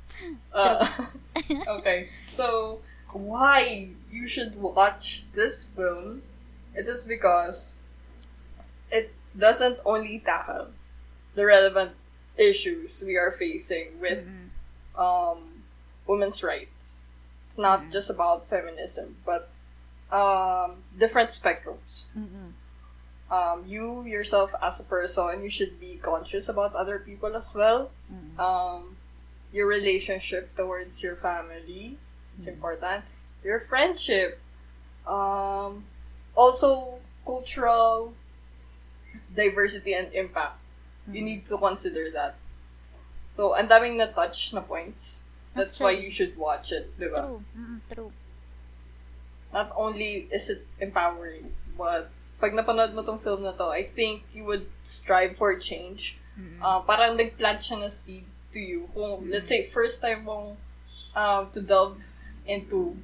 [0.51, 0.84] Uh,
[1.80, 2.82] okay, so
[3.14, 6.22] why you should watch this film?
[6.76, 7.74] It is because
[8.91, 10.68] it doesn't only tackle
[11.36, 11.91] the relevant
[12.38, 14.99] issues we are facing with Mm-mm.
[14.99, 15.64] um,
[16.07, 17.05] women's rights.
[17.47, 17.91] It's not Mm.
[17.91, 19.49] just about feminism, but
[20.12, 22.05] um, different spectrums.
[22.18, 22.53] Mm-mm.
[23.30, 27.91] Um, you yourself as a person, you should be conscious about other people as well.
[28.12, 28.39] Mm-mm.
[28.39, 28.97] Um,
[29.53, 31.97] your relationship towards your family,
[32.40, 33.04] it's important.
[33.44, 34.40] Your friendship,
[35.04, 35.84] um,
[36.36, 38.16] also cultural
[39.36, 40.56] diversity and impact.
[41.04, 41.26] You Mm.
[41.28, 42.40] need to consider that.
[43.36, 45.22] So, ang daming na-touch na points.
[45.52, 47.26] That's why you should watch it, di ba?
[47.28, 47.44] True.
[47.58, 48.12] Mm-mm, true.
[49.52, 52.08] Not only is it empowering, but
[52.40, 56.16] pag napanood mo tong film na to, I think you would strive for change.
[56.40, 56.62] Mm-mm.
[56.64, 58.24] Uh, parang nag-plant siya na seed
[58.54, 58.88] to you.
[58.96, 60.56] Kung, let's say, first time mong
[61.18, 62.14] um, to delve
[62.50, 62.97] into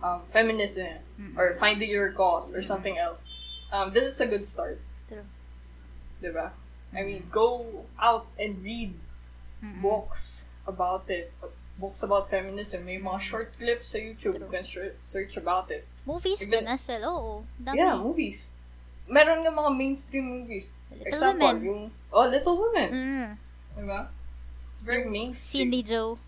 [0.00, 1.36] um, feminism Mm-mm.
[1.36, 3.28] or finding your cause or something else,
[3.72, 4.80] um, this is a good start.
[5.08, 5.28] True.
[6.24, 6.50] Diba?
[6.96, 8.96] I mean, go out and read
[9.60, 9.82] Mm-mm.
[9.84, 11.28] books about it.
[11.78, 12.86] Books about feminism.
[12.88, 14.40] May mga short clips sa YouTube.
[14.40, 15.86] You can search, search about it.
[16.08, 17.04] Movies Even- din as well.
[17.12, 17.32] Oo.
[17.60, 17.76] Dami.
[17.76, 18.50] Yeah, movies.
[19.06, 20.72] Meron nga mga mainstream movies.
[20.90, 21.64] Little Example, Women.
[21.64, 22.90] yung, oh, Little Women.
[22.90, 23.28] Mm.
[23.78, 24.00] Diba?
[24.66, 25.70] It's very mainstream.
[25.70, 26.18] Cindy Joe.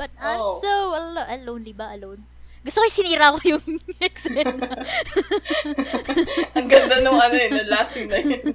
[0.00, 0.56] But I'm Oh.
[0.64, 1.92] so alo- ah, lonely ba?
[1.92, 2.24] Alone?
[2.60, 3.64] Gusto ko sinira ko yung
[4.00, 4.52] eksena.
[6.56, 8.52] Ang ganda nung ano yun, the last scene na yun.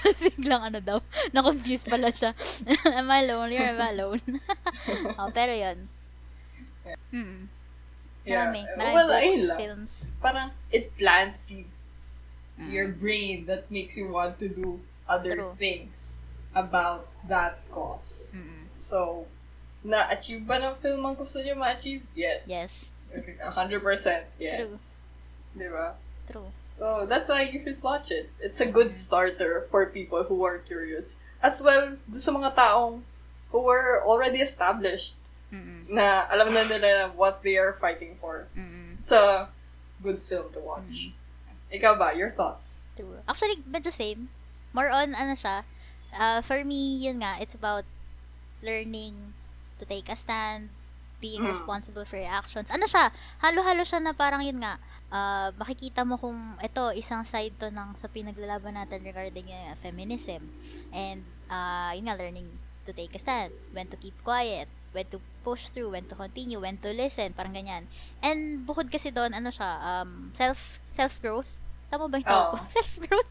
[0.00, 0.98] Tapos biglang ano daw,
[1.32, 2.32] na-confuse pala siya.
[2.88, 4.20] am I lonely or am I alone?
[5.16, 5.88] oh, pero yun.
[7.12, 7.40] Mm.
[8.24, 8.60] Marami.
[8.72, 9.56] Marami Well, books, lang.
[9.58, 9.92] films.
[10.18, 12.24] Parang it plants seeds
[12.56, 12.96] to your Mm.
[12.96, 15.52] brain that makes you want to do other True.
[15.56, 16.20] things
[16.52, 18.32] about that cause.
[18.32, 18.68] Mm-mm.
[18.72, 19.26] So,
[19.82, 22.06] na-achieve ba ng film ang gusto niyo ma-achieve?
[22.14, 22.46] Yes.
[22.46, 22.72] Yes.
[23.42, 24.96] A hundred percent, yes.
[25.52, 25.98] Di ba?
[26.30, 26.48] True.
[26.72, 28.32] So that's why you should watch it.
[28.40, 31.20] It's a good starter for people who are curious.
[31.44, 33.04] As well, do sa mga taong
[33.52, 35.20] who were already established
[35.52, 35.84] Mm-mm.
[35.92, 38.48] na alam na nila what they are fighting for.
[38.56, 38.96] Mm-mm.
[38.96, 39.52] It's a
[40.00, 41.12] good film to watch.
[41.68, 42.16] Ikaw ba?
[42.16, 42.88] Your thoughts?
[42.96, 43.20] True.
[43.28, 44.32] Actually, medyo same.
[44.72, 45.68] More on, ano siya,
[46.16, 47.84] uh, for me, yun nga, it's about
[48.64, 49.31] learning
[49.82, 50.70] to take a stand,
[51.18, 51.54] being Mm.
[51.54, 52.70] responsible for your actions.
[52.70, 54.78] Ano siya, halo-halo siya na parang yun nga,
[55.08, 60.46] uh, makikita mo kung ito, isang side to ng sa pinaglalaban natin regarding uh, feminism.
[60.90, 62.46] And, uh, yun nga, learning
[62.82, 66.58] to take a stand, when to keep quiet, when to push through, when to continue,
[66.58, 67.86] when to listen, parang ganyan.
[68.18, 71.48] And bukod kasi doon, ano siya, um, self, self-growth.
[71.86, 72.26] Tama ba yung?
[72.26, 72.58] Oo.
[72.74, 73.30] Self-growth?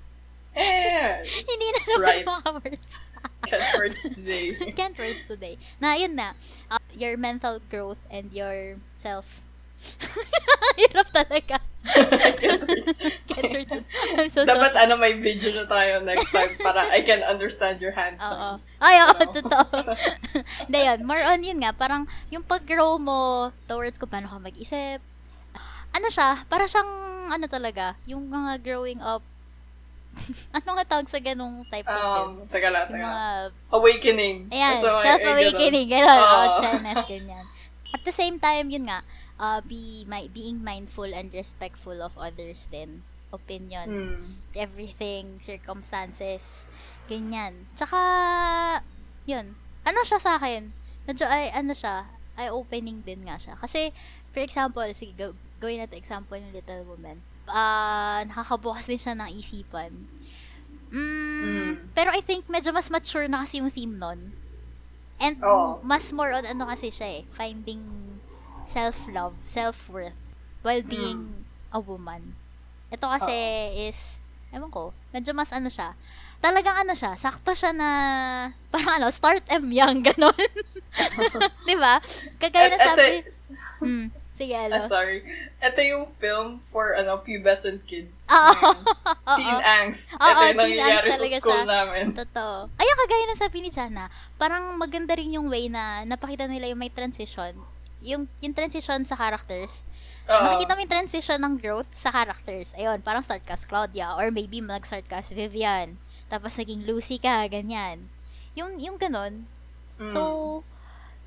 [0.51, 2.25] Yeah, Hindi na naman right.
[2.27, 2.91] mga words.
[3.49, 4.53] Can't words today.
[4.77, 5.57] Can't words today.
[5.79, 6.33] Na, yun na.
[6.69, 9.41] Uh, your mental growth and your self.
[10.77, 11.57] Hirap talaga.
[12.37, 12.97] Can't words.
[13.01, 13.71] Can't words.
[14.13, 14.83] I'm so Dapat sorry.
[14.85, 18.29] ano, may video na tayo next time para I can understand your hand Oo.
[18.29, 18.77] signs.
[18.77, 19.33] Ay, oo, You know?
[19.41, 19.65] totoo.
[20.69, 20.99] Hindi, yun.
[21.01, 21.73] More on yun nga.
[21.73, 25.01] Parang, yung pag-grow mo towards kung paano ka mag-isip.
[25.91, 26.45] Ano siya?
[26.45, 26.87] Para siyang,
[27.33, 29.25] ano talaga, yung mga growing up.
[30.57, 32.43] ano nga tawag sa ganong type of film?
[32.43, 32.99] Um, taga lang, lang.
[32.99, 33.23] mga
[33.71, 34.37] Awakening.
[34.51, 36.19] Ayan, So, self-awakening, gano'n.
[36.19, 37.45] Oh, Chinese, ganyan.
[37.91, 39.03] At the same time, yun nga,
[39.39, 43.03] uh, be my, being mindful and respectful of others din.
[43.31, 46.67] Opinions, everything, circumstances,
[47.07, 47.63] ganyan.
[47.79, 47.99] Tsaka,
[49.23, 49.55] yun,
[49.87, 50.75] ano siya sa akin?
[51.07, 53.55] Medyo, ay, ano siya, eye-opening din nga siya.
[53.55, 53.95] Kasi,
[54.35, 55.31] for example, sige, go,
[55.63, 57.23] gawin natin example yung Little Woman.
[57.51, 59.91] Ah, nakakabukas din siya ng isipan.
[60.89, 61.71] Mm, Mm.
[61.91, 64.35] Pero I think medyo mas mature na kasi yung theme nun.
[65.17, 65.79] And Oo.
[65.81, 67.81] mas more on ano kasi siya eh, finding
[68.65, 70.15] self-love, self-worth
[70.61, 72.35] while being a woman.
[72.87, 73.31] Ito kasi
[73.87, 75.95] is, ewan ko, medyo mas ano siya,
[76.39, 77.89] talagang ano siya, sakto siya na,
[78.73, 80.35] parang ano, start M young, ganon.
[81.67, 82.01] Di ba?
[82.35, 83.31] Kagaya na Et- sabi, eto-
[83.79, 84.05] hmm,
[84.41, 84.73] sige, ano.
[84.73, 85.21] Ah, sorry.
[85.61, 88.25] Ito yung film for ano pubescent kids.
[88.25, 88.69] Oo.
[89.37, 90.09] Teen angst.
[90.17, 91.69] Oo, Ito yung teen nangyayari sa school siya.
[91.69, 92.05] namin.
[92.25, 92.73] Totoo.
[92.73, 94.09] Ayun, kagaya ng sabi ni Jana,
[94.41, 97.53] parang maganda rin yung way na napakita nila yung may transition.
[98.01, 99.85] Yung, yung transition sa characters.
[100.25, 100.41] Oo.
[100.49, 102.73] Makikita mo yung transition ng growth sa characters.
[102.73, 106.01] Ayun, parang start ka Claudia, or maybe mag-start ka Vivian.
[106.33, 108.09] Tapos naging Lucy ka, ganyan.
[108.57, 109.45] Yung, yung ganon.
[110.01, 110.09] Mm.
[110.09, 110.21] So,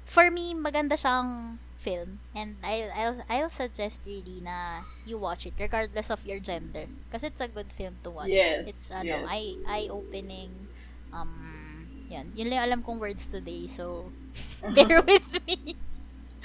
[0.02, 2.24] for me, maganda siyang film.
[2.32, 6.89] And I'll, I'll, I'll suggest really na you watch it, regardless of your gender.
[7.12, 8.32] Kasi it's a good film to watch.
[8.32, 9.28] Yes, It's, ano, yes.
[9.28, 10.72] eye, eye-opening.
[11.12, 12.32] Um, yan.
[12.32, 13.68] Yun lang alam kong words today.
[13.68, 14.09] So,
[14.74, 15.76] bear with me.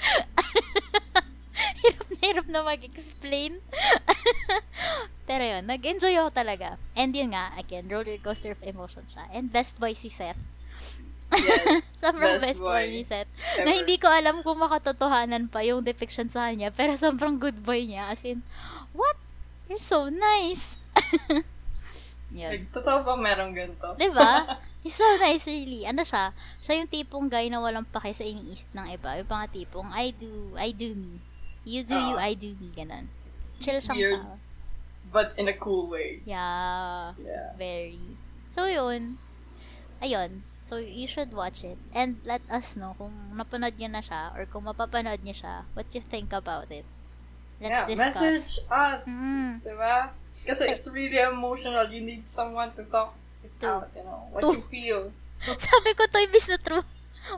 [1.80, 3.60] hirap na hirap na mag-explain.
[5.24, 6.76] Pero yun, nag-enjoy ako talaga.
[6.92, 9.28] And yun nga, again, roller coaster of emotion siya.
[9.32, 10.40] And best boy si Seth.
[11.30, 11.86] Yes.
[12.02, 12.74] Sobrang Best best, boy.
[12.74, 13.30] boy ni Seth.
[13.54, 13.64] Ever.
[13.64, 16.72] Na hindi ko alam kung makatotohanan pa yung depiction sa kanya.
[16.74, 18.10] Pero sobrang good boy niya.
[18.10, 18.42] As in,
[18.96, 19.14] what?
[19.68, 20.80] You're so nice.
[22.34, 22.50] yun.
[22.50, 23.94] Like, totoo ba merong ganito?
[23.94, 24.58] Diba?
[24.82, 25.86] He's so nice, really.
[25.86, 26.32] Ano siya?
[26.58, 29.20] Siya yung tipong guy na walang pake sa iniisip ng iba.
[29.20, 31.20] Yung mga tipong, I do, I do me.
[31.62, 32.22] You do you, Oo.
[32.22, 32.72] I do me.
[32.72, 33.06] Ganon.
[33.60, 34.40] Chill siyang weird, tao.
[35.12, 36.24] but in a cool way.
[36.24, 37.12] Yeah.
[37.20, 37.52] Yeah.
[37.60, 38.16] Very.
[38.48, 39.20] So, yun.
[40.00, 40.42] Ayun.
[40.70, 41.74] So, you should watch it.
[41.90, 45.90] And let us know kung napanood nyo na siya or kung mapapanood nyo siya, what
[45.90, 46.86] you think about it.
[47.58, 47.98] Let's yeah, discuss.
[47.98, 49.04] message us.
[49.10, 49.52] Mm.
[49.66, 50.14] Diba?
[50.46, 51.90] Kasi it's really emotional.
[51.90, 55.02] You need someone to talk it To- out, you know, what to- you feel.
[55.58, 56.86] Sabi ko, to ibis na true.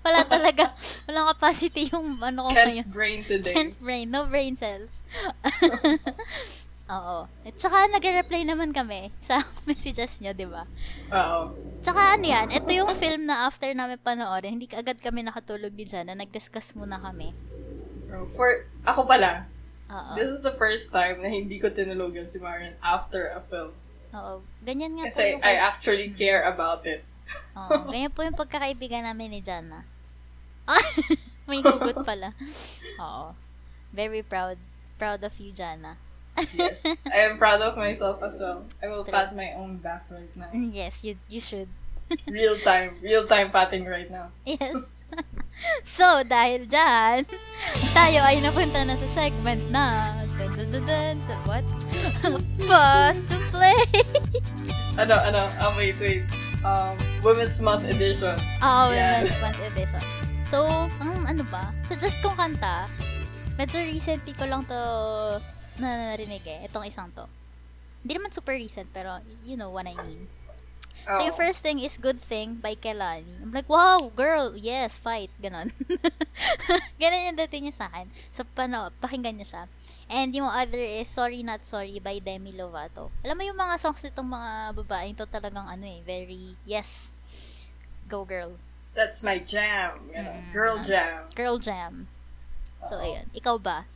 [0.05, 0.77] Wala talaga.
[1.09, 2.87] Walang capacity yung ano ko ngayon.
[2.87, 3.55] Can't brain today.
[3.57, 4.13] Can't brain.
[4.13, 5.03] No brain cells.
[6.93, 7.25] Oo.
[7.25, 10.63] At saka nagre-reply naman kami sa messages nyo, di ba?
[11.09, 11.57] Oo.
[11.81, 15.89] Tsaka ano yan, ito yung film na after namin panoorin, hindi agad kami nakatulog ni
[15.89, 17.33] Jan na nag-discuss muna kami.
[18.37, 19.49] For, ako pala,
[19.89, 20.13] Oo.
[20.15, 23.73] this is the first time na hindi ko tinulugan si Marian after a film.
[24.13, 24.45] Oo.
[24.61, 25.41] Ganyan nga po Kasi yung...
[25.41, 27.01] I actually care about it.
[27.57, 27.89] Oo.
[27.89, 29.89] Ganyan po yung pagkakaibigan namin ni Jana.
[30.69, 30.87] Ah,
[31.49, 32.37] may hugot pala.
[33.03, 33.33] Oo.
[33.97, 34.61] Very proud.
[35.01, 35.97] Proud of you, Jana.
[36.57, 36.85] Yes.
[37.13, 38.65] I am proud of myself as well.
[38.83, 39.13] I will True.
[39.13, 40.49] pat my own back right now.
[40.49, 41.69] Mm, Yes, you you should.
[42.29, 42.97] Real time.
[43.01, 44.33] Real time patting right now.
[44.45, 44.93] Yes.
[45.85, 47.29] so, dahil dyan,
[47.93, 51.65] tayo ay napunta na sa segment na dun, dun, dun, dun, dun, what?
[52.65, 53.85] Pause to play!
[54.97, 56.25] Ano, ano, um, wait, wait.
[56.65, 58.37] Um, Women's Month edition.
[58.61, 59.21] Oo, Yeah.
[59.25, 60.03] Women's Month Edition.
[60.49, 60.65] So,
[61.01, 61.73] ang ano ba?
[61.89, 62.89] Suggest kong kanta,
[63.57, 64.81] medyo recently ko lang to
[65.79, 67.25] na narinig eh, itong isang to.
[68.03, 70.27] Hindi naman super recent, pero you know what I mean.
[71.03, 71.27] So, Oo.
[71.27, 73.43] yung first thing is Good Thing by Kelani.
[73.43, 75.35] I'm like, wow, girl, yes, fight.
[75.43, 75.75] Ganon.
[77.01, 78.07] Ganon yung dating niya sa akin.
[78.31, 79.65] So, pano, pakinggan niya siya.
[80.07, 83.11] And yung other is Sorry Not Sorry by Demi Lovato.
[83.27, 87.11] Alam mo yung mga songs nitong mga babaeng to talagang ano eh, very, yes,
[88.07, 88.55] go girl.
[88.95, 90.07] That's my jam.
[90.13, 90.53] You know, Mm.
[90.53, 91.19] Girl jam.
[91.35, 92.07] Girl jam.
[92.87, 93.03] So, Oo.
[93.03, 93.27] ayun.
[93.35, 93.91] Ikaw ba?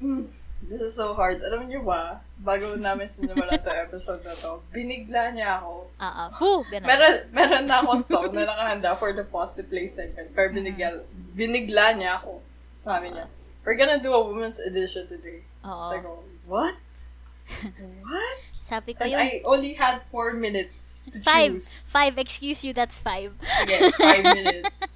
[0.00, 0.24] Mm,
[0.64, 1.40] this is so hard.
[1.44, 5.92] Alam niyo ba, bago namin sinimulan to episode na to, binigla niya ako.
[6.00, 6.28] Ah, ah.
[6.40, 6.64] Woo!
[6.72, 6.88] Ganon.
[6.88, 10.32] Meron, meron na akong song na nakahanda for the pause to play segment.
[10.32, 11.04] Pero binigla,
[11.36, 12.40] binigla niya ako.
[12.72, 13.28] Sabi niya,
[13.64, 15.44] we're gonna do a women's edition today.
[15.64, 15.84] Oo.
[15.84, 16.12] So I go,
[16.48, 16.80] what?
[18.08, 18.38] what?
[18.64, 21.58] Sabi ko And yung I only had four minutes to five.
[21.58, 21.82] choose.
[21.90, 22.16] Five.
[22.16, 23.34] Excuse you, that's five.
[23.58, 24.94] Sige, five minutes.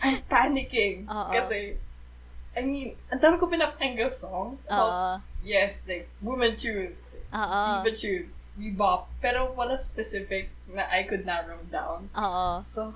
[0.00, 1.10] I'm panicking.
[1.10, 1.28] Oo.
[1.34, 1.76] Kasi,
[2.52, 5.12] I mean, ang dami ko pinapakinggan songs about, Oo.
[5.40, 7.60] yes, like, women tunes, Oo.
[7.80, 12.12] diva tunes, bebop, pero wala specific na I could narrow down.
[12.12, 12.60] Oo.
[12.68, 12.92] So,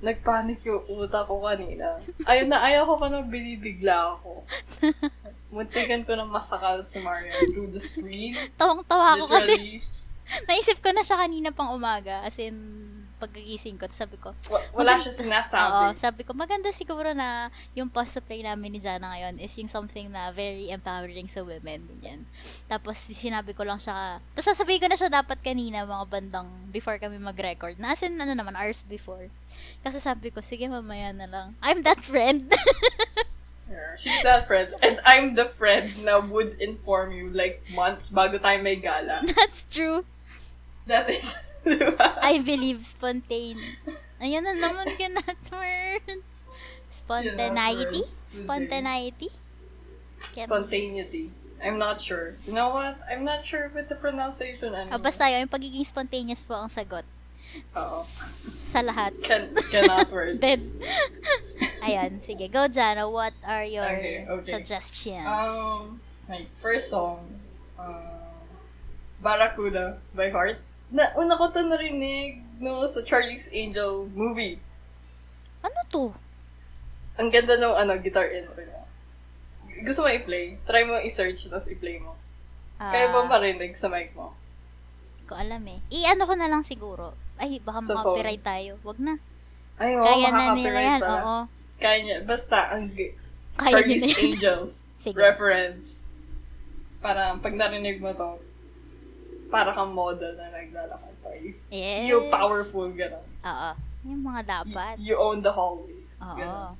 [0.00, 2.00] nagpanic yung utak ko kanina.
[2.24, 4.46] Ayun na, ayaw ko pa nang binibigla ako.
[5.54, 8.38] Muntikan ko ng masakal si Marian through the screen.
[8.54, 9.82] Tawang-tawa ako kasi
[10.48, 12.22] naisip ko na siya kanina pang umaga.
[12.22, 12.54] As in,
[13.20, 13.84] pagkagising ko.
[13.92, 16.00] Sabi ko, wa- wala siya Oo, sinasabi.
[16.00, 20.08] sabi ko, maganda siguro na yung post play namin ni Jana ngayon is yung something
[20.08, 21.84] na very empowering sa women.
[21.84, 22.24] Ganyan.
[22.64, 26.96] Tapos, sinabi ko lang siya, tapos sasabihin ko na siya dapat kanina, mga bandang before
[26.96, 27.76] kami mag-record.
[27.76, 29.28] Na as in, ano naman, hours before.
[29.84, 31.48] Kasi sabi ko, sige, mamaya na lang.
[31.60, 32.48] I'm that friend.
[33.96, 34.74] She's that friend.
[34.82, 39.22] And I'm the friend na would inform you like months bago tayo may gala.
[39.36, 40.02] That's true.
[40.86, 42.18] That is, di ba?
[42.24, 43.76] I believe spontaneous.
[44.20, 44.86] Ayan na naman
[45.50, 46.24] words.
[46.92, 48.02] Spontaneity?
[48.04, 48.24] words.
[48.30, 49.30] Spontaneity?
[50.36, 51.24] Can- Spontaneity.
[51.60, 52.32] I'm not sure.
[52.48, 53.00] You know what?
[53.04, 54.96] I'm not sure with the pronunciation anymore.
[54.98, 57.04] basta yun, yung pagiging spontaneous po ang sagot.
[57.76, 58.06] Oo.
[58.72, 59.12] Sa lahat.
[59.20, 60.40] Can, cannot words.
[60.44, 60.62] Dead.
[61.84, 62.48] Ayan, sige.
[62.48, 63.04] Go, Jana.
[63.10, 64.52] What are your Okay, okay.
[64.56, 65.26] suggestions?
[65.26, 67.28] Um, my first song,
[67.76, 68.24] uh,
[69.20, 70.62] Barracuda by Heart.
[70.90, 74.58] Na, una ko to narinig no, sa Charlie's Angel movie.
[75.60, 76.04] ano to?
[77.20, 78.82] Ang ganda ng ano, guitar intro niya.
[79.84, 80.56] Gusto mo i-play?
[80.64, 82.16] Try mo i-search, tapos i-play mo.
[82.80, 84.32] Ah, Kaya ba marinig sa mic mo?
[85.30, 85.78] ko alam eh.
[85.94, 87.14] I-ano ko na lang siguro.
[87.38, 88.82] Ay, baka Sa makapiright tayo.
[88.82, 89.14] Wag na.
[89.78, 91.00] Ay, oo, Kaya na nila yan.
[91.00, 91.14] pala.
[91.22, 91.38] Oo.
[91.78, 92.16] Kaya niya.
[92.26, 92.90] Basta, ang
[93.54, 94.04] Kaya Charlie's.
[94.18, 94.70] Angels
[95.06, 95.14] Sige.
[95.16, 96.02] reference.
[96.98, 98.42] Parang pag narinig mo to,
[99.50, 101.28] para kang model na naglalakad pa.
[101.34, 102.06] You Yes.
[102.06, 103.26] feel powerful, gano'n.
[103.44, 103.70] Oo.
[104.06, 104.94] Yung mga dapat.
[104.96, 106.06] You own the hallway.
[106.22, 106.36] Oo.
[106.38, 106.74] Gano'n.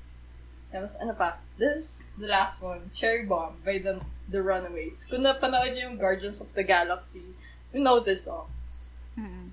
[0.70, 1.42] Tapos ano pa?
[1.58, 2.88] This is the last one.
[2.94, 3.98] Cherry Bomb by the,
[4.30, 5.02] the Runaways.
[5.04, 7.34] Kung napanood niyo yung Guardians of the Galaxy,
[7.74, 8.46] you know this song.
[9.18, 9.50] Mm-mm.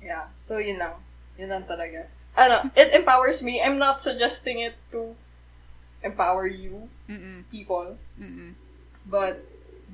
[0.00, 0.32] Yeah.
[0.40, 0.96] So, yun lang.
[1.36, 2.08] Yun lang talaga.
[2.34, 3.60] Ano, it empowers me.
[3.60, 5.12] I'm not suggesting it to
[6.02, 7.44] empower you, Mm-mm.
[7.52, 7.96] people.
[8.16, 8.56] Mm-mm.
[9.04, 9.44] But,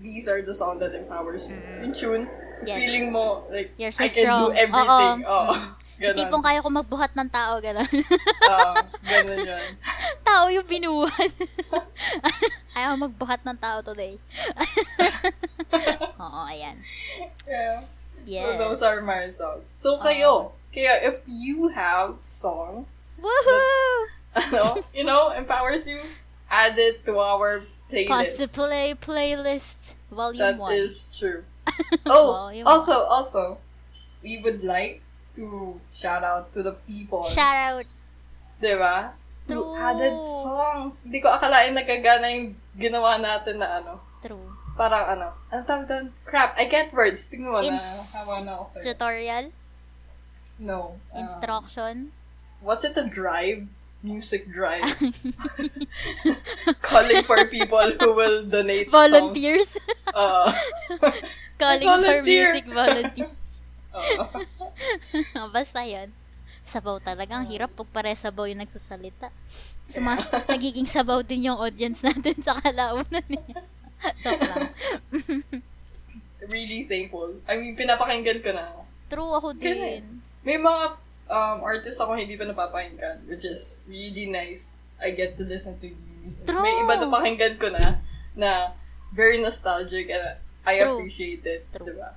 [0.01, 1.57] these are the songs that empowers me.
[1.85, 2.25] Yung tune,
[2.61, 2.77] Yes.
[2.77, 4.41] feeling mo, like, You're so I can strong.
[4.41, 5.19] do everything.
[5.25, 5.53] Oo.
[5.53, 5.55] Oo.
[6.01, 6.17] Mm.
[6.17, 6.17] Ganon.
[6.17, 7.85] Tipong kaya ko magbuhat ng tao, gano'n.
[8.57, 8.73] Oo.
[9.05, 9.69] Ganon yun.
[10.25, 11.29] tao yung binuhat.
[12.73, 14.17] Ayaw magbuhat ng tao today.
[16.17, 16.81] Oo, ayan.
[17.45, 17.85] Yeah.
[18.25, 18.49] Yes.
[18.49, 19.69] So, those are my songs.
[19.69, 24.09] So, kayo, kaya if you have songs, Woohoo!
[24.37, 26.01] ano, you know, empowers you,
[26.49, 28.55] add it to our playlist.
[28.55, 29.81] play playlist
[30.11, 30.73] volume That 1.
[30.75, 31.45] is true.
[32.07, 33.59] Oh, also, also,
[34.23, 35.03] we would like
[35.37, 37.87] to shout out to the people, Shout out.
[38.61, 39.15] di ba?
[39.47, 39.75] Who True.
[39.79, 41.07] added songs.
[41.07, 43.99] Hindi ko akalain nagagana yung ginawa natin na ano.
[44.23, 44.47] True.
[44.77, 46.07] Parang ano, ano tawag doon?
[46.23, 47.27] Crap, I get words.
[47.27, 48.83] Tingnan mo na, Ins- hawa na ako sa'yo.
[48.87, 49.45] Tutorial.
[50.61, 51.01] No.
[51.11, 52.13] um, Instruction.
[52.61, 53.67] was it a drive?
[54.01, 54.85] Music drive?
[56.83, 59.69] Calling for people who will donate Volunteers.
[59.69, 59.87] songs.
[60.11, 60.51] Uh,
[61.55, 62.51] Calling for Volunteer.
[62.51, 63.39] music volunteers.
[63.95, 64.27] uh,
[65.55, 66.11] Basta yan.
[66.67, 67.39] Sabaw talaga.
[67.39, 69.31] Ang hirap pag pare sabaw yung nagsasalita.
[69.87, 73.63] Sumas, nagiging sabaw din yung audience natin sa kalaunan niya.
[74.19, 74.75] Joke lang.
[76.51, 77.31] really thankful.
[77.47, 78.67] I mean, pinapakinggan ko na.
[79.07, 79.63] True ako Ganun.
[79.63, 80.03] din.
[80.43, 80.99] May mga
[81.31, 84.75] um, artists ako hindi pa napapakinggan, which is really nice.
[85.01, 85.89] I get to listen to
[86.21, 86.45] music.
[86.45, 86.61] True.
[86.61, 88.03] May iba na pakinggan ko na,
[88.37, 88.51] na
[89.15, 90.93] very nostalgic and I True.
[90.93, 91.65] appreciate it.
[91.73, 91.89] True.
[91.89, 92.13] Diba?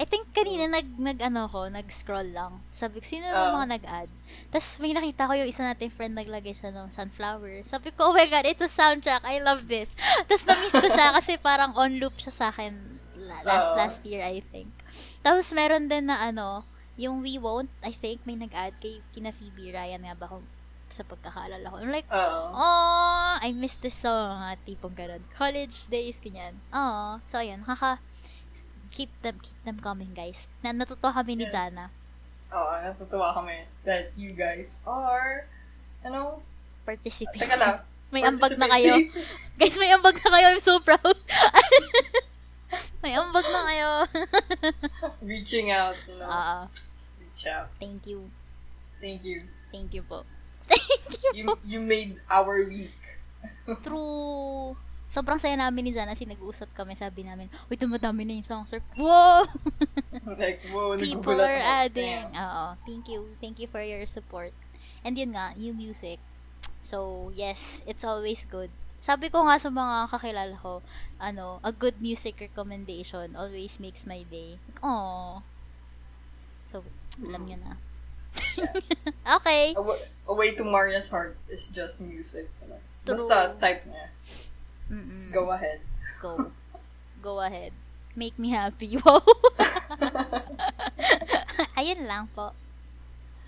[0.00, 2.64] I think kanina nag, nag ano ko, nag-scroll lang.
[2.72, 4.08] Sabi ko, sino yung mga nag-add?
[4.48, 7.68] Tapos may nakita ko yung isa nating friend naglagay siya ng sunflower.
[7.68, 9.20] Sabi ko, oh my god, ito soundtrack.
[9.28, 9.92] I love this.
[10.30, 13.76] Tapos na-miss ko siya kasi parang on loop siya sa akin La- Last, Oo.
[13.76, 14.72] last year, I think.
[15.20, 16.64] Tapos, meron din na ano,
[16.96, 20.44] yung We Won't, I think, may nag-add kay kina Phoebe Ryan nga ba kung
[20.90, 21.76] sa pagkakaalala ko.
[21.78, 22.50] I'm like, Oo.
[22.50, 24.42] oh, I miss this song.
[24.42, 25.22] At tipong ganun.
[25.32, 26.58] College days, ganyan.
[26.70, 28.02] Oh, so ayun, haka,
[28.90, 30.50] keep them, keep them coming, guys.
[30.60, 31.54] Na natutuwa kami ni Yes.
[31.54, 31.94] Jana.
[32.50, 33.54] Oo, natutuwa kami
[33.86, 35.46] that you guys are,
[36.02, 36.42] ano,
[36.82, 37.38] Participate.
[37.38, 37.78] teka lang.
[38.10, 38.98] may ambag na kayo.
[38.98, 39.38] participating.
[39.60, 40.46] Guys, may ambag na kayo.
[40.50, 41.14] I'm so proud.
[43.02, 43.90] may ambag na kayo.
[45.30, 46.28] Reaching out, you know.
[46.28, 46.58] Oo.
[47.18, 47.70] reach out.
[47.74, 48.30] Thank you.
[49.00, 49.42] Thank you.
[49.70, 50.22] Thank you po.
[50.70, 52.94] Thank you You, you made our week.
[53.82, 54.74] True.
[55.10, 56.14] Sobrang saya namin ni Jana.
[56.14, 56.94] Kasi nag-uusap kami.
[56.94, 58.70] Sabi namin, uy, tumadami na yung songs.
[58.70, 59.42] Or, Whoa!
[60.38, 61.74] like, whoa, People are ako.
[61.86, 62.22] adding.
[62.30, 62.64] Oo.
[62.86, 63.20] Thank you.
[63.42, 64.54] Thank you for your support.
[65.02, 66.22] And yun nga, new music.
[66.82, 68.70] So, yes, it's always good.
[69.00, 70.84] Sabi ko nga sa mga kakilala ko,
[71.16, 74.60] ano, a good music recommendation always makes my day.
[74.84, 75.40] Oh.
[76.68, 76.84] So,
[77.16, 77.72] alam nyo na.
[79.40, 79.74] okay.
[79.74, 79.82] A,
[80.28, 82.52] a way to Maria's heart is just music.
[82.60, 83.16] True.
[83.16, 84.06] Basta type niya.
[84.92, 85.32] Mm-mm.
[85.32, 85.80] Go ahead.
[86.20, 86.52] Go.
[87.24, 87.72] Go ahead.
[88.14, 89.00] Make me happy.
[89.00, 89.24] Wow.
[91.80, 92.52] Ayun lang po.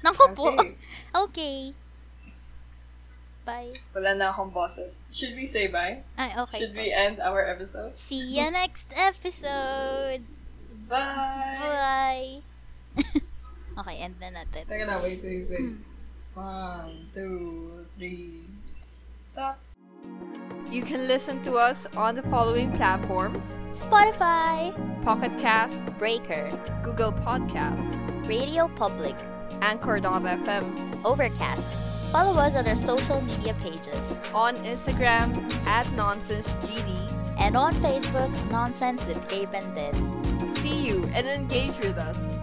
[0.01, 0.49] Naku po.
[1.29, 1.77] Okay.
[3.43, 3.73] Okay.
[3.73, 3.73] Bye.
[3.95, 5.03] Wala na akong bosses.
[5.11, 6.03] Should we say bye?
[6.19, 6.59] Ay, okay.
[6.59, 7.99] Should we end our episode?
[7.99, 10.23] See you next episode.
[10.89, 11.59] Bye!
[11.59, 12.43] Bye.
[13.83, 14.63] okay, end na natin.
[14.69, 15.59] Teka na, wait, wait, wait.
[15.59, 15.83] Hmm.
[16.35, 19.61] One, two, three, stop.
[20.73, 23.59] You can listen to us on the following platforms.
[23.77, 24.73] Spotify,
[25.05, 26.49] Pocket Cast, Breaker,
[26.83, 27.93] Google Podcast,
[28.25, 29.17] Radio Public,
[29.61, 31.92] Anchor.fm, Overcast.
[32.13, 33.97] Follow us on our social media pages.
[34.35, 35.33] on Instagram
[35.67, 37.39] at NonsenseGD.
[37.39, 40.47] And on Facebook, Nonsense with Gabe and Din.
[40.47, 42.35] See you and engage with us.